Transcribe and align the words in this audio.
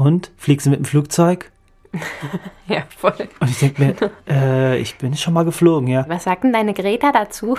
Und? 0.00 0.32
Fliegst 0.38 0.64
du 0.64 0.70
mit 0.70 0.78
dem 0.78 0.86
Flugzeug? 0.86 1.52
ja, 2.66 2.84
voll. 2.96 3.28
Und 3.38 3.50
ich 3.50 3.58
denke 3.58 3.84
mir, 3.84 3.94
äh, 4.26 4.78
ich 4.78 4.96
bin 4.96 5.14
schon 5.14 5.34
mal 5.34 5.44
geflogen, 5.44 5.88
ja. 5.88 6.06
Was 6.08 6.24
sagt 6.24 6.44
denn 6.44 6.54
deine 6.54 6.72
Greta 6.72 7.12
dazu? 7.12 7.58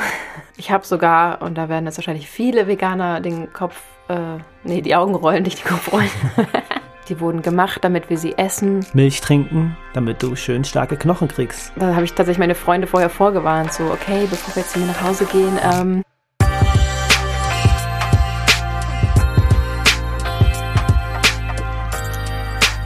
Ich 0.58 0.72
habe 0.72 0.84
sogar, 0.84 1.44
und 1.44 1.56
da 1.56 1.70
werden 1.70 1.86
jetzt 1.86 2.00
wahrscheinlich 2.00 2.28
viele 2.28 2.66
Veganer 2.66 3.22
den 3.22 3.54
Kopf, 3.54 3.80
äh, 4.08 4.40
nee, 4.64 4.82
die 4.82 4.96
Augen 4.96 5.14
rollen, 5.14 5.44
nicht 5.44 5.60
die 5.60 5.70
Kopf 5.70 5.94
rollen. 5.94 6.10
die 7.10 7.20
wurden 7.20 7.44
gemacht, 7.44 7.84
damit 7.84 8.10
wir 8.10 8.18
sie 8.18 8.36
essen. 8.40 8.84
Milch 8.94 9.22
trinken, 9.22 9.78
damit 9.94 10.24
du 10.24 10.36
schön 10.36 10.64
starke 10.64 10.98
Knochen 10.98 11.28
kriegst. 11.28 11.72
Da 11.76 11.94
habe 11.94 12.06
ich 12.06 12.14
tatsächlich 12.14 12.40
meine 12.40 12.56
Freunde 12.56 12.88
vorher 12.88 13.12
vorgewarnt, 13.12 13.72
so, 13.72 13.84
okay, 13.84 14.26
bevor 14.28 14.56
wir 14.56 14.64
jetzt 14.64 14.76
hier 14.76 14.88
nach 14.88 15.04
Hause 15.04 15.26
gehen, 15.26 15.60
ähm, 15.64 16.04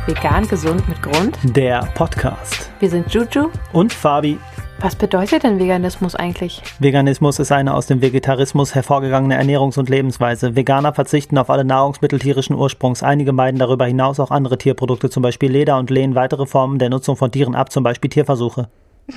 Vegan 0.07 0.47
gesund 0.47 0.87
mit 0.87 1.01
Grund. 1.01 1.38
Der 1.43 1.80
Podcast. 1.95 2.70
Wir 2.80 2.89
sind 2.89 3.11
Juju 3.11 3.49
Und 3.73 3.91
Fabi. 3.91 4.38
Was 4.80 4.95
bedeutet 4.95 5.43
denn 5.43 5.57
Veganismus 5.57 6.16
eigentlich? 6.16 6.61
Veganismus 6.80 7.39
ist 7.39 7.52
eine 7.52 7.73
aus 7.73 7.88
dem 7.88 8.02
Vegetarismus 8.02 8.75
hervorgegangene 8.75 9.41
Ernährungs- 9.41 9.80
und 9.80 9.89
Lebensweise. 9.89 10.55
Veganer 10.55 10.94
verzichten 10.94 11.38
auf 11.38 11.49
alle 11.49 11.66
Nahrungsmittel 11.66 12.20
tierischen 12.20 12.55
Ursprungs. 12.55 13.02
Einige 13.02 13.31
meiden 13.31 13.57
darüber 13.57 13.85
hinaus 13.85 14.20
auch 14.20 14.31
andere 14.31 14.57
Tierprodukte, 14.57 15.09
zum 15.09 15.23
Beispiel 15.23 15.52
Leder, 15.52 15.80
und 15.80 15.89
lehnen 15.89 16.13
weitere 16.13 16.45
Formen 16.45 16.77
der 16.77 16.89
Nutzung 16.89 17.16
von 17.16 17.31
Tieren 17.31 17.55
ab, 17.55 17.72
zum 17.72 17.83
Beispiel 17.83 18.09
Tierversuche. 18.09 18.69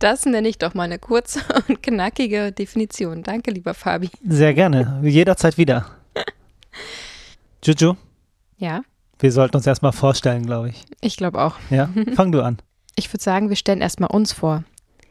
Das 0.00 0.26
nenne 0.26 0.48
ich 0.48 0.58
doch 0.58 0.74
mal 0.74 0.84
eine 0.84 0.98
kurze 0.98 1.40
und 1.68 1.82
knackige 1.82 2.50
Definition. 2.52 3.22
Danke, 3.22 3.52
lieber 3.52 3.74
Fabi. 3.74 4.10
Sehr 4.26 4.52
gerne. 4.52 5.00
Jederzeit 5.02 5.56
wieder. 5.56 5.86
Juju, 7.64 7.94
Ja, 8.56 8.82
wir 9.18 9.32
sollten 9.32 9.56
uns 9.56 9.66
erstmal 9.66 9.92
vorstellen, 9.92 10.44
glaube 10.46 10.70
ich. 10.70 10.84
ich 11.00 11.16
glaube 11.16 11.40
auch. 11.42 11.56
Ja? 11.70 11.88
Fang 12.14 12.32
du 12.32 12.42
an. 12.42 12.58
Ich 12.94 13.12
würde 13.12 13.22
sagen, 13.22 13.48
wir 13.48 13.56
stellen 13.56 13.80
erstmal 13.80 14.10
uns 14.10 14.32
vor. 14.32 14.64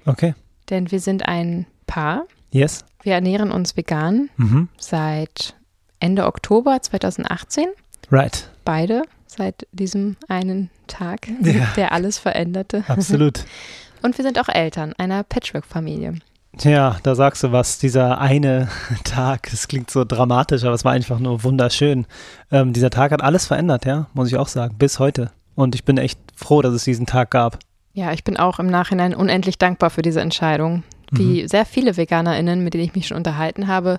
Okay. 0.06 0.36
Denn 0.70 0.92
wir 0.92 1.00
sind 1.00 1.26
ein 1.28 1.66
Paar. 1.86 2.24
Yes. 2.52 2.84
Wir 3.04 3.14
ernähren 3.14 3.52
uns 3.52 3.78
vegan 3.78 4.30
Mhm. 4.38 4.70
seit 4.78 5.56
Ende 6.00 6.26
Oktober 6.26 6.82
2018. 6.82 7.68
Right. 8.12 8.50
Beide 8.66 9.04
seit 9.26 9.68
diesem 9.72 10.16
einen 10.28 10.70
Tag, 10.88 11.28
Ja. 11.42 11.68
der 11.76 11.92
alles 11.92 12.18
veränderte. 12.18 12.84
Absolut. 12.88 13.46
Und 14.04 14.18
wir 14.18 14.24
sind 14.24 14.40
auch 14.40 14.48
Eltern 14.50 14.94
einer 14.98 15.24
Patchwork-Familie. 15.24 16.16
Tja, 16.58 16.98
da 17.04 17.14
sagst 17.14 17.44
du 17.44 17.52
was. 17.52 17.78
Dieser 17.78 18.20
eine 18.20 18.70
Tag, 19.04 19.50
das 19.52 19.68
klingt 19.68 19.92
so 19.92 20.04
dramatisch, 20.04 20.64
aber 20.64 20.74
es 20.74 20.84
war 20.84 20.94
einfach 20.94 21.20
nur 21.20 21.44
wunderschön. 21.44 22.08
Ähm, 22.52 22.74
dieser 22.74 22.90
Tag 22.90 23.12
hat 23.12 23.22
alles 23.22 23.46
verändert, 23.46 23.86
ja, 23.86 24.08
muss 24.14 24.30
ich 24.30 24.38
auch 24.38 24.48
sagen, 24.48 24.76
bis 24.78 24.98
heute. 24.98 25.32
Und 25.56 25.76
ich 25.76 25.84
bin 25.84 25.98
echt 25.98 26.20
froh, 26.36 26.62
dass 26.62 26.74
es 26.74 26.84
diesen 26.84 27.06
Tag 27.06 27.32
gab. 27.32 27.60
Ja, 27.94 28.12
ich 28.12 28.24
bin 28.24 28.38
auch 28.38 28.60
im 28.60 28.68
Nachhinein 28.68 29.16
unendlich 29.16 29.58
dankbar 29.58 29.90
für 29.90 30.02
diese 30.02 30.22
Entscheidung. 30.22 30.84
Wie 31.12 31.48
sehr 31.48 31.66
viele 31.66 31.96
VeganerInnen, 31.96 32.64
mit 32.64 32.74
denen 32.74 32.84
ich 32.84 32.96
mich 32.96 33.08
schon 33.08 33.18
unterhalten 33.18 33.68
habe, 33.68 33.98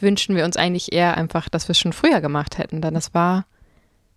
wünschen 0.00 0.34
wir 0.34 0.44
uns 0.44 0.56
eigentlich 0.56 0.92
eher 0.92 1.16
einfach, 1.16 1.48
dass 1.48 1.68
wir 1.68 1.72
es 1.72 1.78
schon 1.78 1.92
früher 1.92 2.20
gemacht 2.20 2.58
hätten. 2.58 2.80
Denn 2.80 2.94
das 2.94 3.12
war 3.12 3.44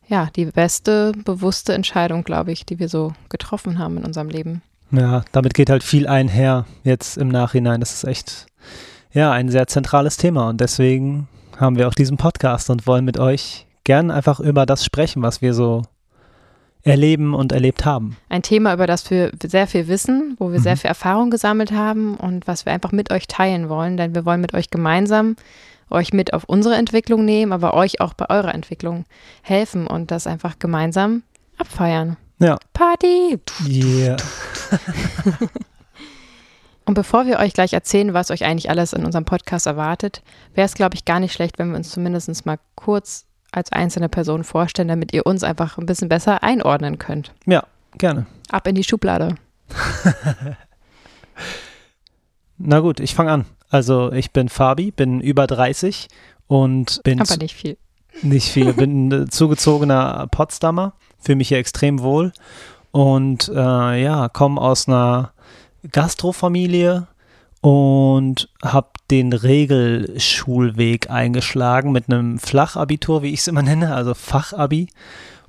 ja 0.07 0.29
die 0.35 0.45
beste, 0.45 1.11
bewusste 1.25 1.73
Entscheidung, 1.73 2.23
glaube 2.23 2.51
ich, 2.51 2.65
die 2.65 2.79
wir 2.79 2.89
so 2.89 3.13
getroffen 3.29 3.79
haben 3.79 3.97
in 3.97 4.05
unserem 4.05 4.29
Leben. 4.29 4.61
Ja, 4.91 5.23
damit 5.31 5.53
geht 5.53 5.69
halt 5.69 5.83
viel 5.83 6.07
einher 6.07 6.65
jetzt 6.83 7.17
im 7.17 7.29
Nachhinein. 7.29 7.79
Das 7.79 7.93
ist 7.93 8.03
echt, 8.03 8.47
ja, 9.13 9.31
ein 9.31 9.49
sehr 9.49 9.67
zentrales 9.67 10.17
Thema. 10.17 10.49
Und 10.49 10.59
deswegen 10.61 11.27
haben 11.57 11.77
wir 11.77 11.87
auch 11.87 11.93
diesen 11.93 12.17
Podcast 12.17 12.69
und 12.69 12.87
wollen 12.87 13.05
mit 13.05 13.19
euch 13.19 13.65
gern 13.83 14.11
einfach 14.11 14.39
über 14.39 14.65
das 14.65 14.83
sprechen, 14.83 15.21
was 15.21 15.41
wir 15.41 15.53
so 15.53 15.83
erleben 16.83 17.33
und 17.35 17.51
erlebt 17.51 17.85
haben. 17.85 18.17
Ein 18.27 18.41
Thema, 18.41 18.73
über 18.73 18.87
das 18.87 19.09
wir 19.11 19.31
sehr 19.45 19.67
viel 19.67 19.87
wissen, 19.87 20.35
wo 20.39 20.51
wir 20.51 20.59
Mhm. 20.59 20.63
sehr 20.63 20.77
viel 20.77 20.87
Erfahrung 20.87 21.29
gesammelt 21.29 21.71
haben 21.71 22.15
und 22.15 22.47
was 22.47 22.65
wir 22.65 22.73
einfach 22.73 22.91
mit 22.91 23.11
euch 23.11 23.27
teilen 23.27 23.69
wollen, 23.69 23.97
denn 23.97 24.15
wir 24.15 24.25
wollen 24.25 24.41
mit 24.41 24.53
euch 24.55 24.69
gemeinsam 24.71 25.35
euch 25.91 26.13
mit 26.13 26.33
auf 26.33 26.45
unsere 26.45 26.75
Entwicklung 26.75 27.25
nehmen, 27.25 27.51
aber 27.51 27.73
euch 27.73 27.99
auch 28.01 28.13
bei 28.13 28.29
eurer 28.29 28.55
Entwicklung 28.55 29.05
helfen 29.43 29.87
und 29.87 30.09
das 30.09 30.25
einfach 30.25 30.57
gemeinsam 30.57 31.23
abfeiern. 31.57 32.17
Ja. 32.39 32.57
Party! 32.73 33.37
Yeah. 33.67 34.17
Und 36.85 36.95
bevor 36.95 37.25
wir 37.25 37.39
euch 37.39 37.53
gleich 37.53 37.73
erzählen, 37.73 38.13
was 38.13 38.31
euch 38.31 38.43
eigentlich 38.43 38.69
alles 38.69 38.93
in 38.93 39.05
unserem 39.05 39.25
Podcast 39.25 39.67
erwartet, 39.67 40.23
wäre 40.55 40.65
es, 40.65 40.73
glaube 40.73 40.95
ich, 40.95 41.05
gar 41.05 41.19
nicht 41.19 41.31
schlecht, 41.33 41.59
wenn 41.59 41.69
wir 41.69 41.77
uns 41.77 41.91
zumindest 41.91 42.45
mal 42.45 42.59
kurz 42.75 43.25
als 43.51 43.71
einzelne 43.71 44.09
Person 44.09 44.43
vorstellen, 44.43 44.87
damit 44.87 45.13
ihr 45.13 45.25
uns 45.25 45.43
einfach 45.43 45.77
ein 45.77 45.85
bisschen 45.85 46.09
besser 46.09 46.43
einordnen 46.43 46.97
könnt. 46.97 47.33
Ja, 47.45 47.63
gerne. 47.97 48.25
Ab 48.49 48.67
in 48.67 48.75
die 48.75 48.83
Schublade. 48.83 49.35
Na 52.57 52.79
gut, 52.79 52.99
ich 52.99 53.15
fange 53.15 53.31
an. 53.31 53.45
Also 53.69 54.11
ich 54.11 54.31
bin 54.31 54.49
Fabi, 54.49 54.91
bin 54.91 55.21
über 55.21 55.47
30 55.47 56.07
und 56.47 57.01
bin 57.03 57.21
Aber 57.21 57.37
nicht 57.37 57.55
viel. 57.55 57.77
Nicht 58.21 58.49
viel. 58.49 58.73
Bin 58.73 59.07
ein 59.11 59.29
zugezogener 59.29 60.27
Potsdamer, 60.29 60.93
fühle 61.19 61.37
mich 61.37 61.47
hier 61.49 61.57
extrem 61.57 62.01
wohl 62.01 62.33
und 62.91 63.49
äh, 63.49 64.03
ja, 64.03 64.29
komme 64.29 64.59
aus 64.61 64.87
einer 64.87 65.31
Gastrofamilie 65.91 67.07
und 67.61 68.49
habe 68.63 68.89
den 69.09 69.33
Regelschulweg 69.33 71.09
eingeschlagen 71.09 71.91
mit 71.91 72.09
einem 72.09 72.39
Flachabitur, 72.39 73.23
wie 73.23 73.33
ich 73.33 73.41
es 73.41 73.47
immer 73.47 73.61
nenne, 73.61 73.93
also 73.93 74.13
Fachabi. 74.13 74.89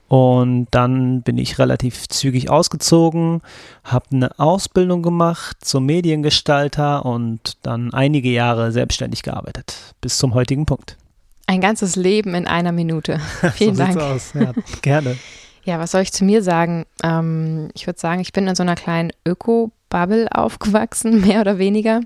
Und 0.09 0.67
dann 0.73 1.23
bin 1.23 1.39
ich 1.39 1.59
relativ 1.59 2.07
zügig 2.09 2.51
ausgezogen, 2.51 3.41
habe 3.83 4.05
eine 4.13 4.39
Ausbildung 4.39 5.03
gemacht 5.03 5.65
zum 5.65 5.87
Mediengestalter 5.87 7.07
und 7.07 7.57
dann 7.63 7.95
einige 7.95 8.29
Jahre 8.29 8.73
selbstständig 8.73 9.23
gearbeitet, 9.23 9.75
bis 10.03 10.19
zum 10.19 10.35
heutigen 10.35 10.67
Punkt. 10.67 10.99
Ein 11.47 11.63
ganzes 11.63 11.97
Leben 11.97 12.35
in 12.35 12.47
einer 12.47 12.73
Minute. 12.73 13.21
Vielen 13.55 13.75
so 13.75 13.85
Dank. 13.85 13.97
Aus. 13.97 14.35
Ja, 14.35 14.53
gerne. 14.83 15.17
Ja, 15.65 15.79
was 15.79 15.93
soll 15.93 16.03
ich 16.03 16.13
zu 16.13 16.25
mir 16.25 16.43
sagen? 16.43 16.87
Ähm, 17.05 17.69
ich 17.75 17.87
würde 17.87 18.01
sagen, 18.01 18.21
ich 18.21 18.33
bin 18.33 18.49
in 18.49 18.57
so 18.57 18.63
einer 18.63 18.75
kleinen 18.75 19.13
Öko-Bubble 19.27 20.29
aufgewachsen, 20.35 21.21
mehr 21.21 21.41
oder 21.41 21.59
weniger. 21.59 22.01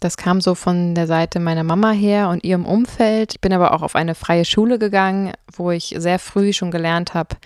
Das 0.00 0.16
kam 0.16 0.40
so 0.40 0.54
von 0.54 0.94
der 0.94 1.06
Seite 1.06 1.40
meiner 1.40 1.64
Mama 1.64 1.90
her 1.92 2.30
und 2.30 2.42
ihrem 2.42 2.64
Umfeld. 2.64 3.34
Ich 3.34 3.40
bin 3.40 3.52
aber 3.52 3.72
auch 3.72 3.82
auf 3.82 3.94
eine 3.94 4.14
freie 4.14 4.46
Schule 4.46 4.78
gegangen, 4.78 5.32
wo 5.52 5.70
ich 5.70 5.94
sehr 5.98 6.18
früh 6.18 6.54
schon 6.54 6.70
gelernt 6.70 7.12
habe, 7.12 7.36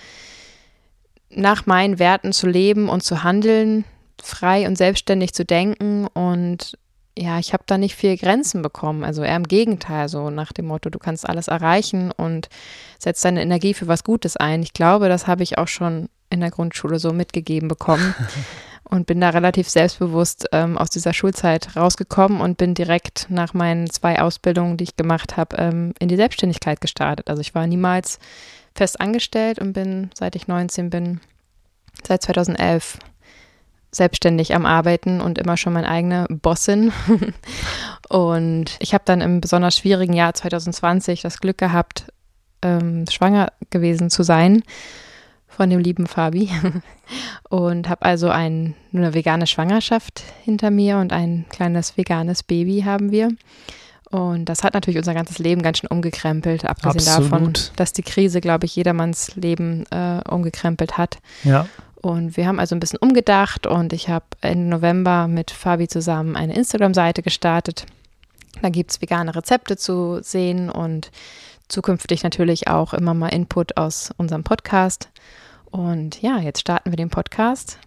nach 1.30 1.66
meinen 1.66 1.98
Werten 1.98 2.32
zu 2.32 2.46
leben 2.46 2.88
und 2.88 3.02
zu 3.02 3.24
handeln, 3.24 3.84
frei 4.22 4.68
und 4.68 4.78
selbstständig 4.78 5.34
zu 5.34 5.44
denken. 5.44 6.06
Und 6.06 6.78
ja, 7.16 7.38
ich 7.38 7.52
habe 7.52 7.64
da 7.66 7.78
nicht 7.78 7.94
viel 7.94 8.16
Grenzen 8.16 8.62
bekommen. 8.62 9.04
Also 9.04 9.22
eher 9.22 9.36
im 9.36 9.46
Gegenteil, 9.46 10.08
so 10.08 10.30
nach 10.30 10.52
dem 10.52 10.66
Motto, 10.66 10.90
du 10.90 10.98
kannst 10.98 11.28
alles 11.28 11.48
erreichen 11.48 12.10
und 12.10 12.48
setzt 12.98 13.24
deine 13.24 13.42
Energie 13.42 13.74
für 13.74 13.86
was 13.86 14.04
Gutes 14.04 14.36
ein. 14.36 14.62
Ich 14.62 14.72
glaube, 14.72 15.08
das 15.08 15.26
habe 15.26 15.42
ich 15.42 15.58
auch 15.58 15.68
schon 15.68 16.08
in 16.30 16.40
der 16.40 16.50
Grundschule 16.50 16.98
so 16.98 17.12
mitgegeben 17.12 17.68
bekommen 17.68 18.14
und 18.84 19.06
bin 19.06 19.20
da 19.20 19.30
relativ 19.30 19.68
selbstbewusst 19.68 20.48
ähm, 20.50 20.76
aus 20.76 20.90
dieser 20.90 21.12
Schulzeit 21.12 21.76
rausgekommen 21.76 22.40
und 22.40 22.58
bin 22.58 22.74
direkt 22.74 23.26
nach 23.30 23.54
meinen 23.54 23.88
zwei 23.88 24.20
Ausbildungen, 24.20 24.76
die 24.76 24.84
ich 24.84 24.96
gemacht 24.96 25.36
habe, 25.36 25.56
ähm, 25.56 25.94
in 26.00 26.08
die 26.08 26.16
Selbstständigkeit 26.16 26.80
gestartet. 26.80 27.30
Also 27.30 27.40
ich 27.40 27.54
war 27.54 27.66
niemals 27.68 28.18
fest 28.74 29.00
angestellt 29.00 29.60
und 29.60 29.72
bin, 29.72 30.10
seit 30.14 30.34
ich 30.34 30.48
19 30.48 30.90
bin, 30.90 31.20
seit 32.02 32.22
2011 32.22 32.98
selbstständig 33.94 34.54
am 34.54 34.66
Arbeiten 34.66 35.20
und 35.20 35.38
immer 35.38 35.56
schon 35.56 35.72
meine 35.72 35.88
eigene 35.88 36.26
Bossin. 36.28 36.92
und 38.08 38.76
ich 38.80 38.94
habe 38.94 39.04
dann 39.06 39.20
im 39.20 39.40
besonders 39.40 39.76
schwierigen 39.76 40.12
Jahr 40.12 40.34
2020 40.34 41.22
das 41.22 41.38
Glück 41.38 41.58
gehabt, 41.58 42.06
ähm, 42.62 43.04
schwanger 43.08 43.52
gewesen 43.70 44.10
zu 44.10 44.22
sein 44.22 44.62
von 45.54 45.70
dem 45.70 45.78
lieben 45.78 46.06
Fabi 46.06 46.50
und 47.48 47.88
habe 47.88 48.02
also 48.04 48.28
ein, 48.28 48.74
eine 48.92 49.14
vegane 49.14 49.46
Schwangerschaft 49.46 50.22
hinter 50.42 50.70
mir 50.70 50.98
und 50.98 51.12
ein 51.12 51.44
kleines 51.48 51.96
veganes 51.96 52.42
Baby 52.42 52.82
haben 52.84 53.12
wir. 53.12 53.30
Und 54.10 54.44
das 54.44 54.62
hat 54.62 54.74
natürlich 54.74 54.98
unser 54.98 55.14
ganzes 55.14 55.38
Leben 55.38 55.62
ganz 55.62 55.78
schön 55.78 55.90
umgekrempelt, 55.90 56.64
abgesehen 56.64 57.04
davon, 57.04 57.48
Absolut. 57.48 57.72
dass 57.76 57.92
die 57.92 58.02
Krise, 58.02 58.40
glaube 58.40 58.66
ich, 58.66 58.76
jedermanns 58.76 59.34
Leben 59.34 59.86
äh, 59.90 60.20
umgekrempelt 60.28 60.98
hat. 60.98 61.18
Ja. 61.42 61.66
Und 62.04 62.36
wir 62.36 62.46
haben 62.46 62.60
also 62.60 62.76
ein 62.76 62.80
bisschen 62.80 62.98
umgedacht 62.98 63.66
und 63.66 63.94
ich 63.94 64.10
habe 64.10 64.26
Ende 64.42 64.68
November 64.68 65.26
mit 65.26 65.50
Fabi 65.50 65.88
zusammen 65.88 66.36
eine 66.36 66.54
Instagram-Seite 66.54 67.22
gestartet. 67.22 67.86
Da 68.60 68.68
gibt 68.68 68.90
es 68.90 69.00
vegane 69.00 69.34
Rezepte 69.34 69.78
zu 69.78 70.20
sehen 70.22 70.68
und 70.68 71.10
zukünftig 71.68 72.22
natürlich 72.22 72.68
auch 72.68 72.92
immer 72.92 73.14
mal 73.14 73.28
Input 73.28 73.78
aus 73.78 74.10
unserem 74.18 74.44
Podcast. 74.44 75.08
Und 75.70 76.20
ja, 76.20 76.40
jetzt 76.40 76.60
starten 76.60 76.92
wir 76.92 76.96
den 76.96 77.08
Podcast 77.08 77.78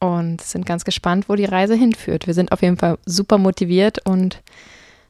und 0.00 0.42
sind 0.42 0.66
ganz 0.66 0.84
gespannt, 0.84 1.30
wo 1.30 1.34
die 1.34 1.46
Reise 1.46 1.74
hinführt. 1.74 2.26
Wir 2.26 2.34
sind 2.34 2.52
auf 2.52 2.60
jeden 2.60 2.76
Fall 2.76 2.98
super 3.06 3.38
motiviert 3.38 4.06
und 4.06 4.42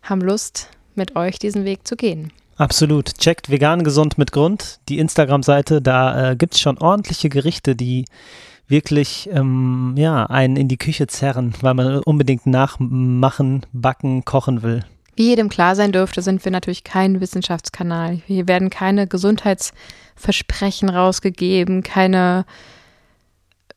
haben 0.04 0.20
Lust, 0.20 0.68
mit 0.94 1.16
euch 1.16 1.40
diesen 1.40 1.64
Weg 1.64 1.88
zu 1.88 1.96
gehen. 1.96 2.32
Absolut. 2.56 3.18
Checkt 3.18 3.50
vegan 3.50 3.82
gesund 3.82 4.18
mit 4.18 4.30
Grund, 4.30 4.78
die 4.88 5.00
Instagram-Seite. 5.00 5.82
Da 5.82 6.30
äh, 6.30 6.36
gibt 6.36 6.54
es 6.54 6.60
schon 6.60 6.78
ordentliche 6.78 7.28
Gerichte, 7.28 7.74
die 7.74 8.04
wirklich 8.72 9.28
ähm, 9.30 9.94
ja, 9.96 10.26
einen 10.26 10.56
in 10.56 10.66
die 10.66 10.78
Küche 10.78 11.06
zerren, 11.06 11.54
weil 11.60 11.74
man 11.74 12.00
unbedingt 12.00 12.46
nachmachen, 12.46 13.64
backen, 13.72 14.24
kochen 14.24 14.62
will. 14.62 14.84
Wie 15.14 15.28
jedem 15.28 15.50
klar 15.50 15.76
sein 15.76 15.92
dürfte, 15.92 16.22
sind 16.22 16.44
wir 16.44 16.50
natürlich 16.50 16.82
kein 16.82 17.20
Wissenschaftskanal. 17.20 18.20
Hier 18.26 18.48
werden 18.48 18.70
keine 18.70 19.06
Gesundheitsversprechen 19.06 20.88
rausgegeben, 20.88 21.82
keine 21.82 22.46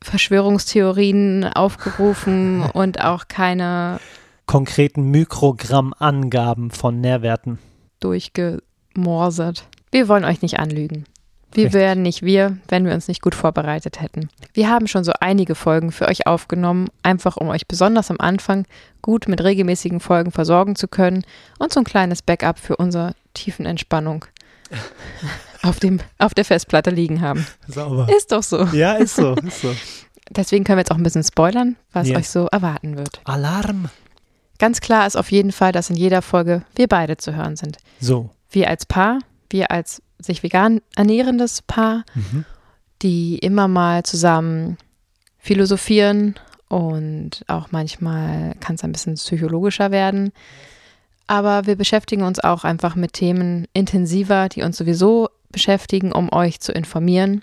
Verschwörungstheorien 0.02 1.44
aufgerufen 1.44 2.64
und 2.74 3.02
auch 3.02 3.28
keine 3.28 4.00
konkreten 4.46 5.12
Mikrogrammangaben 5.12 6.72
von 6.72 7.02
Nährwerten 7.02 7.60
durchgemorsert. 8.00 9.68
Wir 9.92 10.08
wollen 10.08 10.24
euch 10.24 10.42
nicht 10.42 10.60
anlügen. 10.60 11.06
Wir 11.52 11.66
Richtig. 11.66 11.80
wären 11.82 12.02
nicht 12.02 12.22
wir, 12.22 12.58
wenn 12.68 12.86
wir 12.86 12.94
uns 12.94 13.08
nicht 13.08 13.22
gut 13.22 13.34
vorbereitet 13.34 14.02
hätten. 14.02 14.30
Wir 14.54 14.70
haben 14.70 14.88
schon 14.88 15.04
so 15.06 15.14
einige 15.22 15.56
Folgen 15.56 15.92
für 15.94 16.08
euch 16.08 16.28
aufgenommen, 16.28 16.90
einfach 17.02 17.38
um 17.38 17.48
euch 17.48 17.66
besonders 17.68 18.12
am 18.12 18.18
Anfang 18.20 18.66
gut 19.02 19.28
mit 19.30 19.42
regelmäßigen 19.42 20.02
Folgen 20.02 20.32
versorgen 20.32 20.76
zu 20.76 20.88
können 20.90 21.24
und 21.60 21.72
so 21.72 21.80
ein 21.80 21.86
kleines 21.86 22.22
Backup 22.22 22.60
für 22.60 22.76
unsere 22.76 23.16
tiefen 23.34 23.66
Entspannung 23.66 24.26
auf, 25.62 25.80
dem, 25.80 26.00
auf 26.18 26.34
der 26.34 26.44
Festplatte 26.46 26.90
liegen 26.90 27.22
haben. 27.22 27.46
Sauber. 27.68 28.08
Ist 28.16 28.32
doch 28.34 28.44
so. 28.44 28.64
Ja, 28.74 28.94
ist 28.94 29.16
so, 29.16 29.36
ist 29.36 29.62
so. 29.62 29.74
Deswegen 30.32 30.64
können 30.66 30.78
wir 30.78 30.82
jetzt 30.82 30.92
auch 30.92 30.98
ein 30.98 31.04
bisschen 31.04 31.24
spoilern, 31.24 31.78
was 31.94 32.08
Ja. 32.10 32.18
euch 32.18 32.30
so 32.30 32.48
erwarten 32.48 32.98
wird. 32.98 33.22
Alarm. 33.26 33.90
Ganz 34.58 34.82
klar 34.82 35.06
ist 35.06 35.16
auf 35.16 35.32
jeden 35.32 35.52
Fall, 35.52 35.72
dass 35.72 35.90
in 35.90 35.96
jeder 35.96 36.22
Folge 36.22 36.64
wir 36.76 36.88
beide 36.88 37.18
zu 37.18 37.36
hören 37.36 37.56
sind. 37.56 37.78
So. 38.00 38.30
Wir 38.50 38.70
als 38.70 38.86
Paar, 38.86 39.20
wir 39.50 39.70
als 39.72 40.02
sich 40.26 40.44
vegan 40.44 40.82
ernährendes 40.96 41.62
Paar, 41.62 42.04
Mhm. 42.14 42.46
die 43.02 43.38
immer 43.40 43.68
mal 43.68 44.04
zusammen 44.04 44.78
philosophieren 45.40 46.36
und 46.70 47.44
auch 47.48 47.68
manchmal 47.72 48.56
kann 48.60 48.76
es 48.76 48.84
ein 48.84 48.92
bisschen 48.92 49.16
psychologischer 49.16 49.92
werden. 49.92 50.32
Aber 51.28 51.66
wir 51.66 51.76
beschäftigen 51.76 52.24
uns 52.24 52.40
auch 52.40 52.64
einfach 52.64 52.96
mit 52.96 53.14
Themen 53.14 53.68
intensiver, 53.74 54.50
die 54.50 54.62
uns 54.64 54.78
sowieso 54.78 55.30
beschäftigen, 55.52 56.12
um 56.12 56.32
euch 56.32 56.60
zu 56.60 56.72
informieren. 56.72 57.42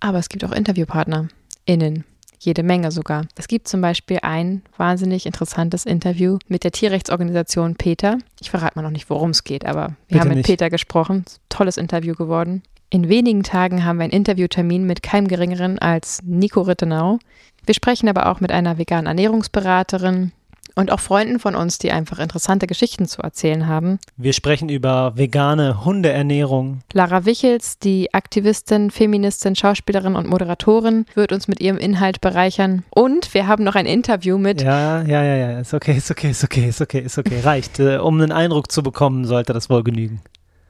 Aber 0.00 0.18
es 0.18 0.28
gibt 0.28 0.44
auch 0.44 0.52
InterviewpartnerInnen, 0.52 2.04
jede 2.44 2.62
Menge 2.62 2.90
sogar. 2.90 3.26
Es 3.36 3.48
gibt 3.48 3.68
zum 3.68 3.80
Beispiel 3.80 4.18
ein 4.22 4.62
wahnsinnig 4.76 5.26
interessantes 5.26 5.86
Interview 5.86 6.38
mit 6.48 6.64
der 6.64 6.72
Tierrechtsorganisation 6.72 7.76
Peter. 7.76 8.18
Ich 8.40 8.50
verrate 8.50 8.76
mal 8.76 8.82
noch 8.82 8.90
nicht, 8.90 9.08
worum 9.10 9.30
es 9.30 9.44
geht, 9.44 9.64
aber 9.64 9.88
wir 9.88 9.94
Bitte 10.08 10.20
haben 10.20 10.28
mit 10.28 10.36
nicht. 10.38 10.46
Peter 10.46 10.68
gesprochen. 10.68 11.24
Tolles 11.48 11.76
Interview 11.76 12.14
geworden. 12.14 12.62
In 12.90 13.08
wenigen 13.08 13.42
Tagen 13.42 13.84
haben 13.84 13.98
wir 13.98 14.04
einen 14.04 14.12
Interviewtermin 14.12 14.84
mit 14.84 15.02
keinem 15.02 15.28
Geringeren 15.28 15.78
als 15.78 16.20
Nico 16.24 16.60
Rittenau. 16.60 17.18
Wir 17.64 17.74
sprechen 17.74 18.08
aber 18.08 18.26
auch 18.26 18.40
mit 18.40 18.52
einer 18.52 18.76
veganen 18.76 19.06
Ernährungsberaterin 19.06 20.32
und 20.74 20.90
auch 20.90 21.00
Freunden 21.00 21.38
von 21.38 21.54
uns, 21.54 21.78
die 21.78 21.92
einfach 21.92 22.18
interessante 22.18 22.66
Geschichten 22.66 23.06
zu 23.06 23.22
erzählen 23.22 23.66
haben. 23.66 23.98
Wir 24.16 24.32
sprechen 24.32 24.68
über 24.68 25.16
vegane 25.16 25.84
Hundeernährung. 25.84 26.80
Lara 26.92 27.24
Wichels, 27.24 27.78
die 27.78 28.12
Aktivistin, 28.14 28.90
Feministin, 28.90 29.56
Schauspielerin 29.56 30.16
und 30.16 30.28
Moderatorin, 30.28 31.06
wird 31.14 31.32
uns 31.32 31.48
mit 31.48 31.60
ihrem 31.60 31.78
Inhalt 31.78 32.20
bereichern. 32.20 32.84
Und 32.90 33.34
wir 33.34 33.46
haben 33.46 33.64
noch 33.64 33.74
ein 33.74 33.86
Interview 33.86 34.38
mit 34.38 34.62
Ja, 34.62 35.02
ja, 35.02 35.22
ja, 35.22 35.36
ja. 35.36 35.60
Ist 35.60 35.74
okay, 35.74 35.96
ist 35.96 36.10
okay, 36.10 36.30
ist 36.30 36.44
okay, 36.44 36.68
ist 36.68 36.80
okay, 36.80 37.00
ist 37.00 37.18
okay. 37.18 37.40
Reicht. 37.40 37.78
Äh, 37.78 37.98
um 37.98 38.20
einen 38.20 38.32
Eindruck 38.32 38.70
zu 38.72 38.82
bekommen, 38.82 39.24
sollte 39.24 39.52
das 39.52 39.70
wohl 39.70 39.82
genügen. 39.82 40.20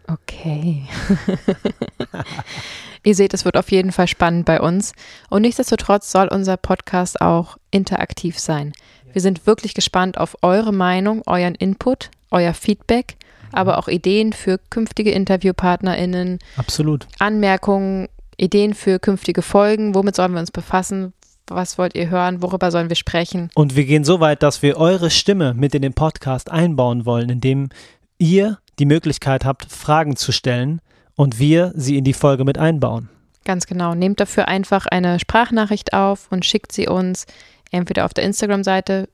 Okay. 0.08 0.82
Ihr 3.05 3.14
seht, 3.14 3.34
es 3.34 3.44
wird 3.44 3.56
auf 3.56 3.70
jeden 3.72 3.90
Fall 3.90 4.06
spannend 4.06 4.44
bei 4.46 4.60
uns. 4.60 4.93
Und 5.28 5.43
nichtsdestotrotz 5.43 6.10
soll 6.12 6.28
unser 6.28 6.56
Podcast 6.56 7.20
auch 7.20 7.56
interaktiv 7.70 8.38
sein. 8.38 8.72
Wir 9.12 9.20
sind 9.20 9.47
wirklich 9.47 9.75
gespannt 9.75 10.19
auf 10.19 10.37
eure 10.43 10.73
Meinung, 10.73 11.23
euren 11.26 11.55
Input, 11.55 12.11
euer 12.31 12.55
Feedback, 12.55 13.17
aber 13.53 13.79
auch 13.79 13.88
Ideen 13.88 14.32
für 14.32 14.59
künftige 14.70 15.11
InterviewpartnerInnen, 15.11 16.38
Absolut. 16.56 17.06
Anmerkungen, 17.19 18.09
Ideen 18.38 18.75
für 18.75 18.99
künftige 18.99 19.43
Folgen. 19.43 19.94
Womit 19.94 20.17
sollen 20.17 20.32
wir 20.32 20.41
uns 20.41 20.50
befassen? 20.50 21.12
Was 21.49 21.76
wollt 21.76 21.94
ihr 21.94 22.09
hören? 22.09 22.43
Worüber 22.43 22.70
sollen 22.70 22.88
wir 22.88 22.97
sprechen? 22.97 23.50
Und 23.55 23.76
wir 23.76 23.85
gehen 23.85 24.05
so 24.05 24.20
weit, 24.20 24.43
dass 24.43 24.62
wir 24.62 24.79
eure 24.79 25.11
Stimme 25.11 25.55
mit 25.55 25.75
in 25.75 25.82
den 25.82 25.93
Podcast 25.93 26.50
einbauen 26.50 27.05
wollen, 27.05 27.29
indem 27.29 27.69
ihr 28.19 28.58
die 28.79 28.87
Möglichkeit 28.87 29.44
habt, 29.44 29.70
Fragen 29.70 30.17
zu 30.17 30.32
stellen 30.32 30.81
und 31.15 31.38
wir 31.38 31.73
sie 31.75 31.99
in 31.99 32.05
die 32.05 32.15
Folge 32.15 32.44
mit 32.44 32.56
einbauen. 32.56 33.11
Ganz 33.44 33.67
genau. 33.67 33.94
Nehmt 33.94 34.20
dafür 34.20 34.49
einfach 34.49 34.87
eine 34.87 35.19
Sprachnachricht 35.19 35.93
auf 35.93 36.29
und 36.31 36.44
schickt 36.44 36.73
sie 36.73 36.88
uns 36.88 37.26
entweder 37.72 38.04
auf 38.04 38.14
der 38.14 38.24
Instagram-Seite 38.24 39.08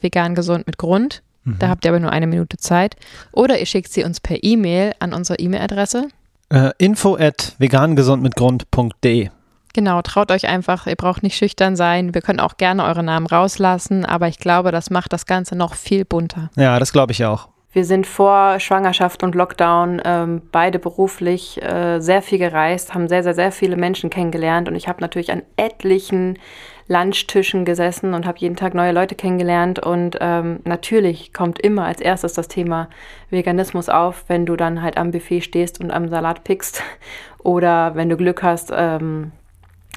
vegangesund 0.00 0.66
mit 0.66 0.78
Grund. 0.78 1.22
Da 1.44 1.68
habt 1.68 1.84
ihr 1.84 1.90
aber 1.90 2.00
nur 2.00 2.10
eine 2.10 2.26
Minute 2.26 2.56
Zeit. 2.56 2.96
Oder 3.30 3.58
ihr 3.58 3.66
schickt 3.66 3.92
sie 3.92 4.02
uns 4.02 4.18
per 4.18 4.42
E-Mail 4.42 4.94
an 4.98 5.12
unsere 5.12 5.38
E-Mail-Adresse. 5.38 6.08
Äh, 6.48 6.70
info 6.78 7.16
at 7.16 7.54
vegangesundmitgrund.de. 7.58 9.28
Genau, 9.74 10.02
traut 10.02 10.30
euch 10.30 10.46
einfach, 10.46 10.86
ihr 10.86 10.94
braucht 10.94 11.22
nicht 11.22 11.36
schüchtern 11.36 11.74
sein. 11.74 12.14
Wir 12.14 12.22
können 12.22 12.38
auch 12.40 12.56
gerne 12.56 12.84
eure 12.84 13.02
Namen 13.02 13.26
rauslassen, 13.26 14.04
aber 14.04 14.28
ich 14.28 14.38
glaube, 14.38 14.70
das 14.70 14.88
macht 14.88 15.12
das 15.12 15.26
Ganze 15.26 15.56
noch 15.56 15.74
viel 15.74 16.04
bunter. 16.04 16.48
Ja, 16.56 16.78
das 16.78 16.92
glaube 16.92 17.12
ich 17.12 17.24
auch. 17.24 17.48
Wir 17.74 17.84
sind 17.84 18.06
vor 18.06 18.60
Schwangerschaft 18.60 19.24
und 19.24 19.34
Lockdown 19.34 20.00
ähm, 20.04 20.42
beide 20.52 20.78
beruflich 20.78 21.60
äh, 21.60 21.98
sehr 21.98 22.22
viel 22.22 22.38
gereist, 22.38 22.94
haben 22.94 23.08
sehr, 23.08 23.24
sehr, 23.24 23.34
sehr 23.34 23.50
viele 23.50 23.74
Menschen 23.76 24.10
kennengelernt 24.10 24.68
und 24.68 24.76
ich 24.76 24.86
habe 24.86 25.00
natürlich 25.00 25.32
an 25.32 25.42
etlichen 25.56 26.38
Lunchtischen 26.86 27.64
gesessen 27.64 28.14
und 28.14 28.26
habe 28.26 28.38
jeden 28.38 28.54
Tag 28.54 28.74
neue 28.74 28.92
Leute 28.92 29.16
kennengelernt 29.16 29.80
und 29.80 30.16
ähm, 30.20 30.60
natürlich 30.62 31.32
kommt 31.32 31.58
immer 31.58 31.86
als 31.86 32.00
erstes 32.00 32.34
das 32.34 32.46
Thema 32.46 32.88
Veganismus 33.30 33.88
auf, 33.88 34.22
wenn 34.28 34.46
du 34.46 34.54
dann 34.54 34.80
halt 34.80 34.96
am 34.96 35.10
Buffet 35.10 35.40
stehst 35.40 35.80
und 35.80 35.90
am 35.90 36.08
Salat 36.08 36.44
pickst 36.44 36.80
oder 37.42 37.96
wenn 37.96 38.08
du 38.08 38.16
Glück 38.16 38.44
hast, 38.44 38.70
ähm, 38.72 39.32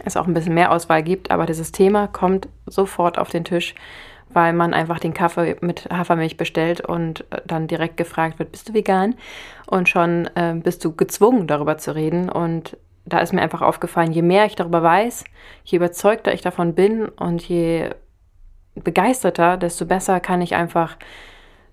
es 0.04 0.18
auch 0.18 0.26
ein 0.26 0.34
bisschen 0.34 0.56
mehr 0.56 0.72
Auswahl 0.72 1.04
gibt, 1.04 1.30
aber 1.30 1.46
dieses 1.46 1.72
Thema 1.72 2.08
kommt 2.08 2.48
sofort 2.66 3.20
auf 3.20 3.30
den 3.30 3.44
Tisch, 3.44 3.76
weil 4.38 4.54
man 4.54 4.76
einfach 4.76 5.00
den 5.00 5.16
Kaffee 5.16 5.58
mit 5.62 5.90
Hafermilch 5.90 6.38
bestellt 6.38 6.82
und 6.82 7.22
äh, 7.32 7.42
dann 7.48 7.66
direkt 7.66 7.98
gefragt 7.98 8.38
wird, 8.38 8.52
bist 8.52 8.70
du 8.70 8.76
vegan? 8.76 9.16
Und 9.66 9.90
schon 9.90 10.30
äh, 10.36 10.54
bist 10.54 10.86
du 10.86 10.96
gezwungen, 10.96 11.48
darüber 11.48 11.80
zu 11.80 11.96
reden. 11.96 12.30
Und 12.30 12.78
da 13.04 13.18
ist 13.18 13.34
mir 13.34 13.42
einfach 13.42 13.64
aufgefallen, 13.64 14.12
je 14.12 14.22
mehr 14.22 14.46
ich 14.46 14.56
darüber 14.56 14.84
weiß, 14.84 15.24
je 15.64 15.78
überzeugter 15.78 16.36
ich 16.36 16.42
davon 16.42 16.76
bin 16.76 17.08
und 17.08 17.42
je 17.50 17.90
begeisterter, 18.76 19.58
desto 19.58 19.88
besser 19.88 20.20
kann 20.20 20.44
ich 20.44 20.54
einfach 20.54 20.98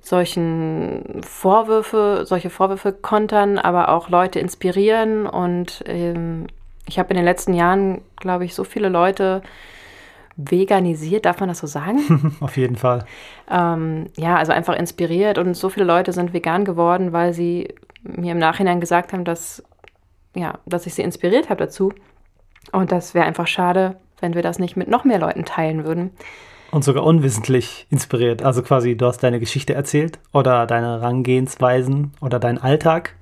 solchen 0.01 1.21
Vorwürfe, 1.23 2.23
solche 2.25 2.49
Vorwürfe 2.49 2.95
kontern, 2.95 3.59
aber 3.59 3.91
auch 3.91 4.09
Leute 4.09 4.41
inspirieren. 4.41 5.27
Und 5.27 5.85
ähm, 5.87 6.47
ich 6.89 6.99
habe 6.99 7.11
in 7.11 7.17
den 7.17 7.27
letzten 7.27 7.53
Jahren, 7.53 8.01
glaube 8.17 8.47
ich, 8.47 8.55
so 8.55 8.65
viele 8.65 8.89
Leute 8.89 9.43
veganisiert, 10.37 11.27
darf 11.27 11.41
man 11.41 11.49
das 11.49 11.59
so 11.59 11.67
sagen? 11.67 12.37
Auf 12.41 12.57
jeden 12.57 12.77
Fall. 12.77 13.05
ähm, 13.51 14.07
ja, 14.17 14.37
also 14.37 14.53
einfach 14.53 14.75
inspiriert 14.77 15.39
und 15.39 15.55
so 15.55 15.69
viele 15.69 15.87
Leute 15.87 16.13
sind 16.13 16.33
vegan 16.33 16.65
geworden, 16.65 17.13
weil 17.13 17.33
sie 17.33 17.69
mir 18.03 18.33
im 18.33 18.39
Nachhinein 18.39 18.81
gesagt 18.81 19.13
haben, 19.13 19.25
dass, 19.25 19.63
ja, 20.35 20.59
dass 20.67 20.87
ich 20.87 20.95
sie 20.95 21.03
inspiriert 21.03 21.51
habe 21.51 21.65
dazu. 21.65 21.93
Und 22.73 22.93
das 22.93 23.15
wäre 23.15 23.27
einfach 23.27 23.47
schade, 23.47 23.97
wenn 24.21 24.35
wir 24.35 24.43
das 24.43 24.59
nicht 24.59 24.77
mit 24.77 24.89
noch 24.89 25.05
mehr 25.05 25.19
Leuten 25.19 25.45
teilen 25.45 25.85
würden. 25.85 26.11
Und 26.71 26.83
sogar 26.83 27.05
unwissentlich 27.05 27.87
inspiriert. 27.91 28.43
Also 28.43 28.63
quasi, 28.63 28.97
du 28.97 29.07
hast 29.07 29.23
deine 29.23 29.39
Geschichte 29.39 29.75
erzählt 29.75 30.19
oder 30.33 30.67
deine 30.67 31.01
Herangehensweisen 31.01 32.13
oder 32.21 32.41
deinen 32.41 32.59
Alltag 32.59 33.15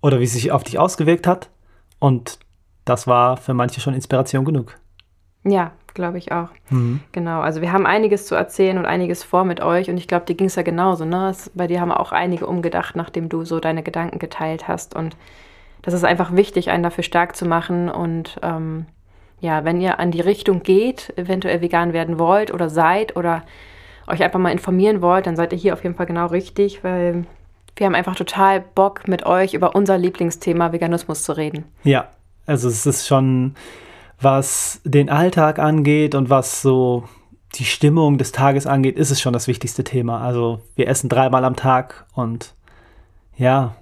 oder 0.00 0.20
wie 0.20 0.24
es 0.24 0.32
sich 0.32 0.52
auf 0.52 0.62
dich 0.62 0.78
ausgewirkt 0.78 1.26
hat. 1.26 1.50
Und 1.98 2.38
das 2.84 3.06
war 3.06 3.36
für 3.36 3.54
manche 3.54 3.80
schon 3.80 3.94
Inspiration 3.94 4.44
genug. 4.44 4.78
Ja, 5.44 5.72
glaube 5.94 6.18
ich 6.18 6.32
auch. 6.32 6.48
Mhm. 6.70 7.00
Genau, 7.12 7.40
also 7.40 7.60
wir 7.60 7.72
haben 7.72 7.86
einiges 7.86 8.26
zu 8.26 8.34
erzählen 8.34 8.78
und 8.78 8.86
einiges 8.86 9.24
vor 9.24 9.44
mit 9.44 9.60
euch 9.60 9.90
und 9.90 9.96
ich 9.96 10.08
glaube, 10.08 10.24
dir 10.24 10.34
ging 10.34 10.46
es 10.46 10.54
ja 10.54 10.62
genauso, 10.62 11.04
ne? 11.04 11.28
Es, 11.30 11.50
bei 11.54 11.66
dir 11.66 11.80
haben 11.80 11.92
auch 11.92 12.12
einige 12.12 12.46
umgedacht, 12.46 12.96
nachdem 12.96 13.28
du 13.28 13.44
so 13.44 13.60
deine 13.60 13.82
Gedanken 13.82 14.18
geteilt 14.18 14.68
hast 14.68 14.94
und 14.94 15.16
das 15.82 15.94
ist 15.94 16.04
einfach 16.04 16.34
wichtig, 16.34 16.70
einen 16.70 16.84
dafür 16.84 17.04
stark 17.04 17.34
zu 17.34 17.44
machen 17.44 17.88
und 17.88 18.38
ähm, 18.42 18.86
ja, 19.40 19.64
wenn 19.64 19.80
ihr 19.80 19.98
an 19.98 20.12
die 20.12 20.20
Richtung 20.20 20.62
geht, 20.62 21.12
eventuell 21.18 21.60
vegan 21.60 21.92
werden 21.92 22.18
wollt 22.18 22.54
oder 22.54 22.70
seid 22.70 23.16
oder 23.16 23.42
euch 24.06 24.22
einfach 24.22 24.38
mal 24.38 24.52
informieren 24.52 25.02
wollt, 25.02 25.26
dann 25.26 25.36
seid 25.36 25.52
ihr 25.52 25.58
hier 25.58 25.72
auf 25.72 25.82
jeden 25.82 25.96
Fall 25.96 26.06
genau 26.06 26.26
richtig, 26.26 26.84
weil 26.84 27.24
wir 27.76 27.86
haben 27.86 27.94
einfach 27.94 28.14
total 28.14 28.60
Bock, 28.60 29.08
mit 29.08 29.26
euch 29.26 29.54
über 29.54 29.74
unser 29.74 29.98
Lieblingsthema 29.98 30.72
Veganismus 30.72 31.24
zu 31.24 31.36
reden. 31.36 31.64
Ja, 31.82 32.08
also 32.46 32.68
es 32.68 32.86
ist 32.86 33.06
schon, 33.08 33.54
was 34.22 34.80
den 34.84 35.10
Alltag 35.10 35.58
angeht 35.58 36.14
und 36.14 36.30
was 36.30 36.62
so 36.62 37.04
die 37.56 37.64
Stimmung 37.64 38.18
des 38.18 38.32
Tages 38.32 38.66
angeht, 38.66 38.96
ist 38.96 39.10
es 39.10 39.20
schon 39.20 39.32
das 39.32 39.46
wichtigste 39.48 39.84
Thema. 39.84 40.20
Also 40.20 40.60
wir 40.74 40.88
essen 40.88 41.08
dreimal 41.08 41.44
am 41.44 41.56
Tag 41.56 42.06
und 42.14 42.54
ja, 43.36 43.76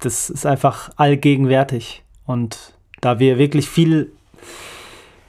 das 0.00 0.30
ist 0.30 0.46
einfach 0.46 0.90
allgegenwärtig. 0.96 2.02
Und 2.26 2.74
da 3.00 3.18
wir 3.18 3.38
wirklich 3.38 3.68
viel, 3.68 4.12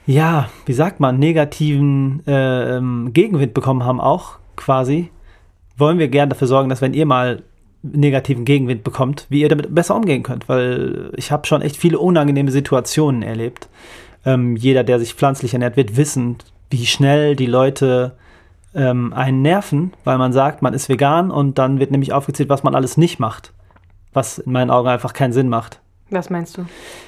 ja, 0.06 0.50
wie 0.66 0.74
sagt 0.74 1.00
man, 1.00 1.20
negativen 1.20 2.26
äh, 2.26 2.80
Gegenwind 3.12 3.54
bekommen 3.54 3.84
haben, 3.84 4.00
auch 4.00 4.38
quasi, 4.56 5.12
wollen 5.78 6.00
wir 6.00 6.08
gerne 6.08 6.30
dafür 6.30 6.48
sorgen, 6.48 6.70
dass 6.70 6.82
wenn 6.82 6.94
ihr 6.94 7.06
mal 7.06 7.44
negativen 7.82 8.46
Gegenwind 8.46 8.84
bekommt, 8.84 9.28
wie 9.30 9.42
ihr 9.42 9.50
damit 9.50 9.74
besser 9.76 9.96
umgehen 9.96 10.24
könnt, 10.24 10.48
weil 10.48 11.12
ich 11.18 11.32
habe 11.32 11.46
schon 11.46 11.62
echt 11.62 11.76
viele 11.76 12.00
unangenehme 12.00 12.52
Situationen 12.52 13.22
erlebt. 13.24 13.68
Ähm, 14.26 14.56
jeder, 14.56 14.84
der 14.84 15.00
sich 15.00 15.14
pflanzlich 15.14 15.54
ernährt, 15.54 15.78
wird 15.78 15.98
wissen, 15.98 16.38
wie 16.70 16.86
schnell 16.86 17.36
die 17.36 17.46
Leute 17.46 18.16
ähm, 18.74 19.14
einen 19.14 19.42
nerven, 19.42 19.94
weil 20.04 20.18
man 20.18 20.34
sagt, 20.34 20.62
man 20.62 20.74
ist 20.74 20.90
vegan 20.90 21.32
und 21.32 21.58
dann 21.58 21.80
wird 21.80 21.92
nämlich 21.92 22.14
aufgezählt, 22.14 22.50
was 22.50 22.64
man 22.64 22.76
alles 22.76 22.98
nicht 22.98 23.20
macht, 23.20 23.54
was 24.14 24.40
in 24.40 24.52
meinen 24.52 24.72
Augen 24.72 24.88
einfach 24.88 25.14
keinen 25.14 25.34
Sinn 25.34 25.50
macht. 25.50 25.80
Was 26.10 26.30
meinst 26.30 26.58
du? 26.58 26.66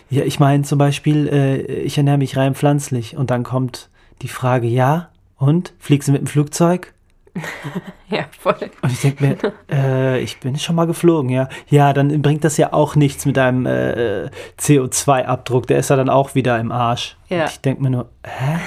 Ja, 0.10 0.24
ich 0.24 0.40
meine 0.40 0.64
zum 0.64 0.78
Beispiel, 0.78 1.28
äh, 1.28 1.62
ich 1.62 1.98
ernähre 1.98 2.18
mich 2.18 2.38
rein 2.38 2.56
pflanzlich 2.56 3.18
und 3.18 3.30
dann 3.30 3.44
kommt 3.44 3.90
die 4.22 4.28
Frage, 4.28 4.68
ja, 4.68 5.10
und 5.38 5.74
fliegst 5.80 6.08
du 6.08 6.12
mit 6.12 6.22
dem 6.22 6.28
Flugzeug? 6.28 6.94
ja, 8.10 8.26
voll. 8.40 8.56
Und 8.82 8.92
ich 8.92 9.02
denke 9.02 9.24
mir, 9.26 9.54
äh, 9.70 10.20
ich 10.22 10.40
bin 10.40 10.58
schon 10.58 10.76
mal 10.76 10.88
geflogen, 10.88 11.30
ja. 11.30 11.50
Ja, 11.68 11.94
dann 11.94 12.22
bringt 12.22 12.44
das 12.44 12.58
ja 12.58 12.72
auch 12.74 12.96
nichts 12.96 13.26
mit 13.26 13.38
einem 13.38 13.66
äh, 13.66 14.30
CO2-Abdruck. 14.60 15.68
Der 15.68 15.80
ist 15.80 15.90
ja 15.90 15.96
dann 15.96 16.10
auch 16.10 16.36
wieder 16.36 16.60
im 16.60 16.72
Arsch. 16.72 17.18
Ja. 17.30 17.42
Und 17.42 17.50
ich 17.52 17.62
denke 17.62 17.84
mir 17.84 17.90
nur, 17.90 18.10
hä? 18.24 18.60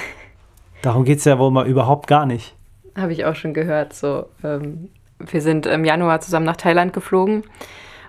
Darum 0.81 1.03
geht 1.03 1.19
es 1.19 1.25
ja 1.25 1.39
wohl 1.39 1.51
mal 1.51 1.67
überhaupt 1.67 2.07
gar 2.07 2.25
nicht. 2.25 2.55
Habe 2.95 3.11
ich 3.13 3.25
auch 3.25 3.35
schon 3.35 3.53
gehört. 3.53 3.93
So, 3.93 4.27
ähm, 4.43 4.89
wir 5.19 5.41
sind 5.41 5.65
im 5.65 5.83
Januar 5.83 6.21
zusammen 6.21 6.45
nach 6.45 6.57
Thailand 6.57 6.93
geflogen 6.93 7.43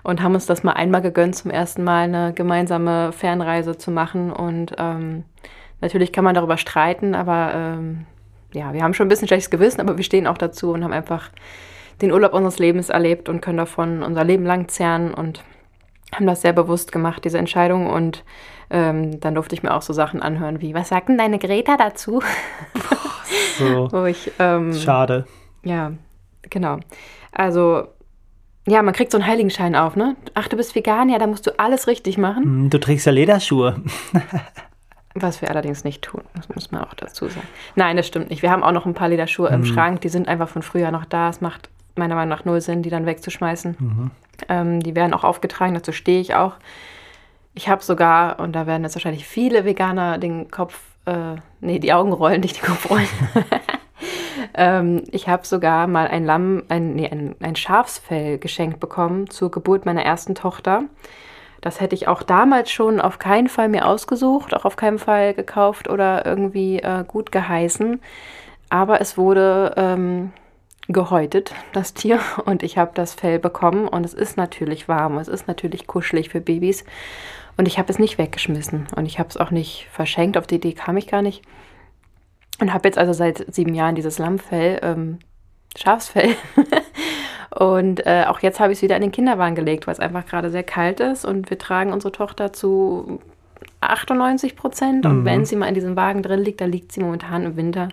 und 0.03 0.21
haben 0.21 0.33
uns 0.33 0.45
das 0.45 0.63
mal 0.63 0.73
einmal 0.73 1.01
gegönnt, 1.01 1.35
zum 1.35 1.51
ersten 1.51 1.83
Mal 1.83 2.03
eine 2.03 2.33
gemeinsame 2.33 3.11
Fernreise 3.11 3.77
zu 3.77 3.91
machen. 3.91 4.31
Und 4.31 4.75
ähm, 4.77 5.23
natürlich 5.81 6.11
kann 6.11 6.23
man 6.23 6.35
darüber 6.35 6.57
streiten, 6.57 7.15
aber 7.15 7.51
ähm, 7.53 8.05
ja, 8.53 8.73
wir 8.73 8.83
haben 8.83 8.93
schon 8.93 9.05
ein 9.05 9.09
bisschen 9.09 9.27
schlechtes 9.27 9.49
Gewissen, 9.49 9.81
aber 9.81 9.97
wir 9.97 10.03
stehen 10.03 10.27
auch 10.27 10.37
dazu 10.37 10.71
und 10.71 10.83
haben 10.83 10.93
einfach 10.93 11.29
den 12.01 12.11
Urlaub 12.11 12.33
unseres 12.33 12.59
Lebens 12.59 12.89
erlebt 12.89 13.29
und 13.29 13.41
können 13.41 13.57
davon 13.57 14.03
unser 14.03 14.23
Leben 14.23 14.45
lang 14.45 14.67
zehren 14.67 15.13
und 15.13 15.43
haben 16.13 16.27
das 16.27 16.41
sehr 16.41 16.53
bewusst 16.53 16.91
gemacht, 16.91 17.23
diese 17.23 17.37
Entscheidung. 17.37 17.87
Und 17.87 18.23
ähm, 18.69 19.19
dann 19.19 19.35
durfte 19.35 19.55
ich 19.55 19.63
mir 19.63 19.73
auch 19.73 19.81
so 19.81 19.93
Sachen 19.93 20.21
anhören 20.21 20.61
wie, 20.61 20.73
was 20.73 20.89
sagt 20.89 21.09
denn 21.09 21.17
deine 21.17 21.39
Greta 21.39 21.77
dazu? 21.77 22.21
so. 23.57 23.89
Wo 23.91 24.05
ich, 24.05 24.31
ähm, 24.39 24.73
Schade. 24.73 25.25
Ja, 25.63 25.93
genau. 26.49 26.79
Also, 27.31 27.87
ja, 28.67 28.81
man 28.81 28.93
kriegt 28.93 29.11
so 29.11 29.17
einen 29.17 29.27
Heiligenschein 29.27 29.75
auf, 29.75 29.95
ne? 29.95 30.15
Ach, 30.33 30.47
du 30.47 30.57
bist 30.57 30.75
vegan, 30.75 31.09
ja, 31.09 31.17
da 31.17 31.27
musst 31.27 31.47
du 31.47 31.59
alles 31.59 31.87
richtig 31.87 32.17
machen. 32.17 32.43
Hm, 32.43 32.69
du 32.69 32.79
trägst 32.79 33.05
ja 33.05 33.11
Lederschuhe. 33.11 33.81
Was 35.13 35.41
wir 35.41 35.49
allerdings 35.49 35.83
nicht 35.83 36.01
tun, 36.01 36.21
das 36.35 36.47
muss 36.49 36.71
man 36.71 36.83
auch 36.83 36.93
dazu 36.93 37.27
sagen. 37.27 37.47
Nein, 37.75 37.97
das 37.97 38.07
stimmt 38.07 38.29
nicht. 38.29 38.41
Wir 38.41 38.51
haben 38.51 38.63
auch 38.63 38.71
noch 38.71 38.85
ein 38.85 38.93
paar 38.93 39.09
Lederschuhe 39.09 39.49
mhm. 39.49 39.55
im 39.55 39.65
Schrank, 39.65 40.01
die 40.01 40.09
sind 40.09 40.27
einfach 40.27 40.47
von 40.47 40.61
früher 40.61 40.91
noch 40.91 41.05
da. 41.05 41.29
Es 41.29 41.41
macht 41.41 41.69
meiner 41.95 42.15
Meinung 42.15 42.29
nach 42.29 42.45
null 42.45 42.61
Sinn, 42.61 42.81
die 42.81 42.89
dann 42.89 43.05
wegzuschmeißen. 43.05 43.75
Mhm. 43.77 44.11
Ähm, 44.49 44.79
die 44.79 44.95
werden 44.95 45.13
auch 45.13 45.23
aufgetragen, 45.23 45.73
dazu 45.73 45.91
stehe 45.91 46.21
ich 46.21 46.35
auch. 46.35 46.53
Ich 47.53 47.67
habe 47.67 47.83
sogar, 47.83 48.39
und 48.39 48.53
da 48.53 48.65
werden 48.65 48.83
jetzt 48.83 48.95
wahrscheinlich 48.95 49.27
viele 49.27 49.65
Veganer 49.65 50.17
den 50.17 50.49
Kopf, 50.49 50.79
äh, 51.05 51.35
nee, 51.59 51.79
die 51.79 51.93
Augen 51.93 52.13
rollen, 52.13 52.41
nicht 52.41 52.61
den 52.61 52.67
Kopf 52.67 52.89
rollen. 52.89 53.07
ähm, 54.53 55.03
ich 55.11 55.27
habe 55.27 55.45
sogar 55.45 55.87
mal 55.87 56.07
ein 56.07 56.25
Lamm, 56.25 56.63
ein, 56.69 56.95
nee, 56.95 57.09
ein, 57.09 57.35
ein 57.41 57.55
Schafsfell 57.57 58.37
geschenkt 58.37 58.79
bekommen 58.79 59.29
zur 59.29 59.51
Geburt 59.51 59.85
meiner 59.85 60.03
ersten 60.03 60.35
Tochter. 60.35 60.83
Das 61.61 61.79
hätte 61.79 61.95
ich 61.95 62.07
auch 62.07 62.23
damals 62.23 62.71
schon 62.71 62.99
auf 62.99 63.19
keinen 63.19 63.47
Fall 63.47 63.69
mir 63.69 63.87
ausgesucht, 63.87 64.55
auch 64.55 64.65
auf 64.65 64.75
keinen 64.75 64.97
Fall 64.97 65.35
gekauft 65.35 65.89
oder 65.89 66.25
irgendwie 66.25 66.79
äh, 66.79 67.03
gut 67.07 67.31
geheißen. 67.31 68.01
Aber 68.69 68.99
es 68.99 69.17
wurde 69.17 69.73
ähm, 69.77 70.33
gehäutet, 70.87 71.53
das 71.73 71.93
Tier, 71.93 72.19
und 72.45 72.63
ich 72.63 72.77
habe 72.77 72.91
das 72.95 73.13
Fell 73.13 73.37
bekommen 73.37 73.87
und 73.87 74.05
es 74.05 74.13
ist 74.13 74.37
natürlich 74.37 74.87
warm, 74.87 75.19
es 75.19 75.27
ist 75.27 75.47
natürlich 75.47 75.87
kuschelig 75.87 76.29
für 76.29 76.41
Babys. 76.41 76.83
Und 77.57 77.67
ich 77.67 77.77
habe 77.77 77.91
es 77.91 77.99
nicht 77.99 78.17
weggeschmissen 78.17 78.87
und 78.95 79.05
ich 79.05 79.19
habe 79.19 79.29
es 79.29 79.37
auch 79.37 79.51
nicht 79.51 79.87
verschenkt, 79.91 80.37
auf 80.37 80.47
die 80.47 80.55
Idee 80.55 80.73
kam 80.73 80.97
ich 80.97 81.07
gar 81.07 81.21
nicht. 81.21 81.43
Und 82.59 82.73
habe 82.73 82.87
jetzt 82.87 82.97
also 82.97 83.13
seit 83.13 83.53
sieben 83.53 83.73
Jahren 83.73 83.95
dieses 83.95 84.17
Lammfell, 84.19 84.79
ähm, 84.81 85.19
Schafsfell 85.77 86.35
Und 87.53 88.05
äh, 88.05 88.25
auch 88.27 88.39
jetzt 88.39 88.59
habe 88.59 88.71
ich 88.71 88.79
es 88.79 88.81
wieder 88.81 88.95
in 88.95 89.01
den 89.01 89.11
Kinderwagen 89.11 89.55
gelegt, 89.55 89.85
weil 89.85 89.93
es 89.93 89.99
einfach 89.99 90.25
gerade 90.25 90.49
sehr 90.49 90.63
kalt 90.63 90.99
ist 91.01 91.25
und 91.25 91.49
wir 91.49 91.57
tragen 91.57 91.91
unsere 91.91 92.11
Tochter 92.11 92.53
zu 92.53 93.19
98 93.81 94.55
Prozent. 94.55 95.05
Und 95.05 95.21
mhm. 95.21 95.25
wenn 95.25 95.45
sie 95.45 95.55
mal 95.55 95.67
in 95.67 95.75
diesem 95.75 95.95
Wagen 95.95 96.23
drin 96.23 96.41
liegt, 96.41 96.61
dann 96.61 96.71
liegt 96.71 96.91
sie 96.91 97.01
momentan 97.01 97.43
im 97.43 97.57
Winter 97.57 97.89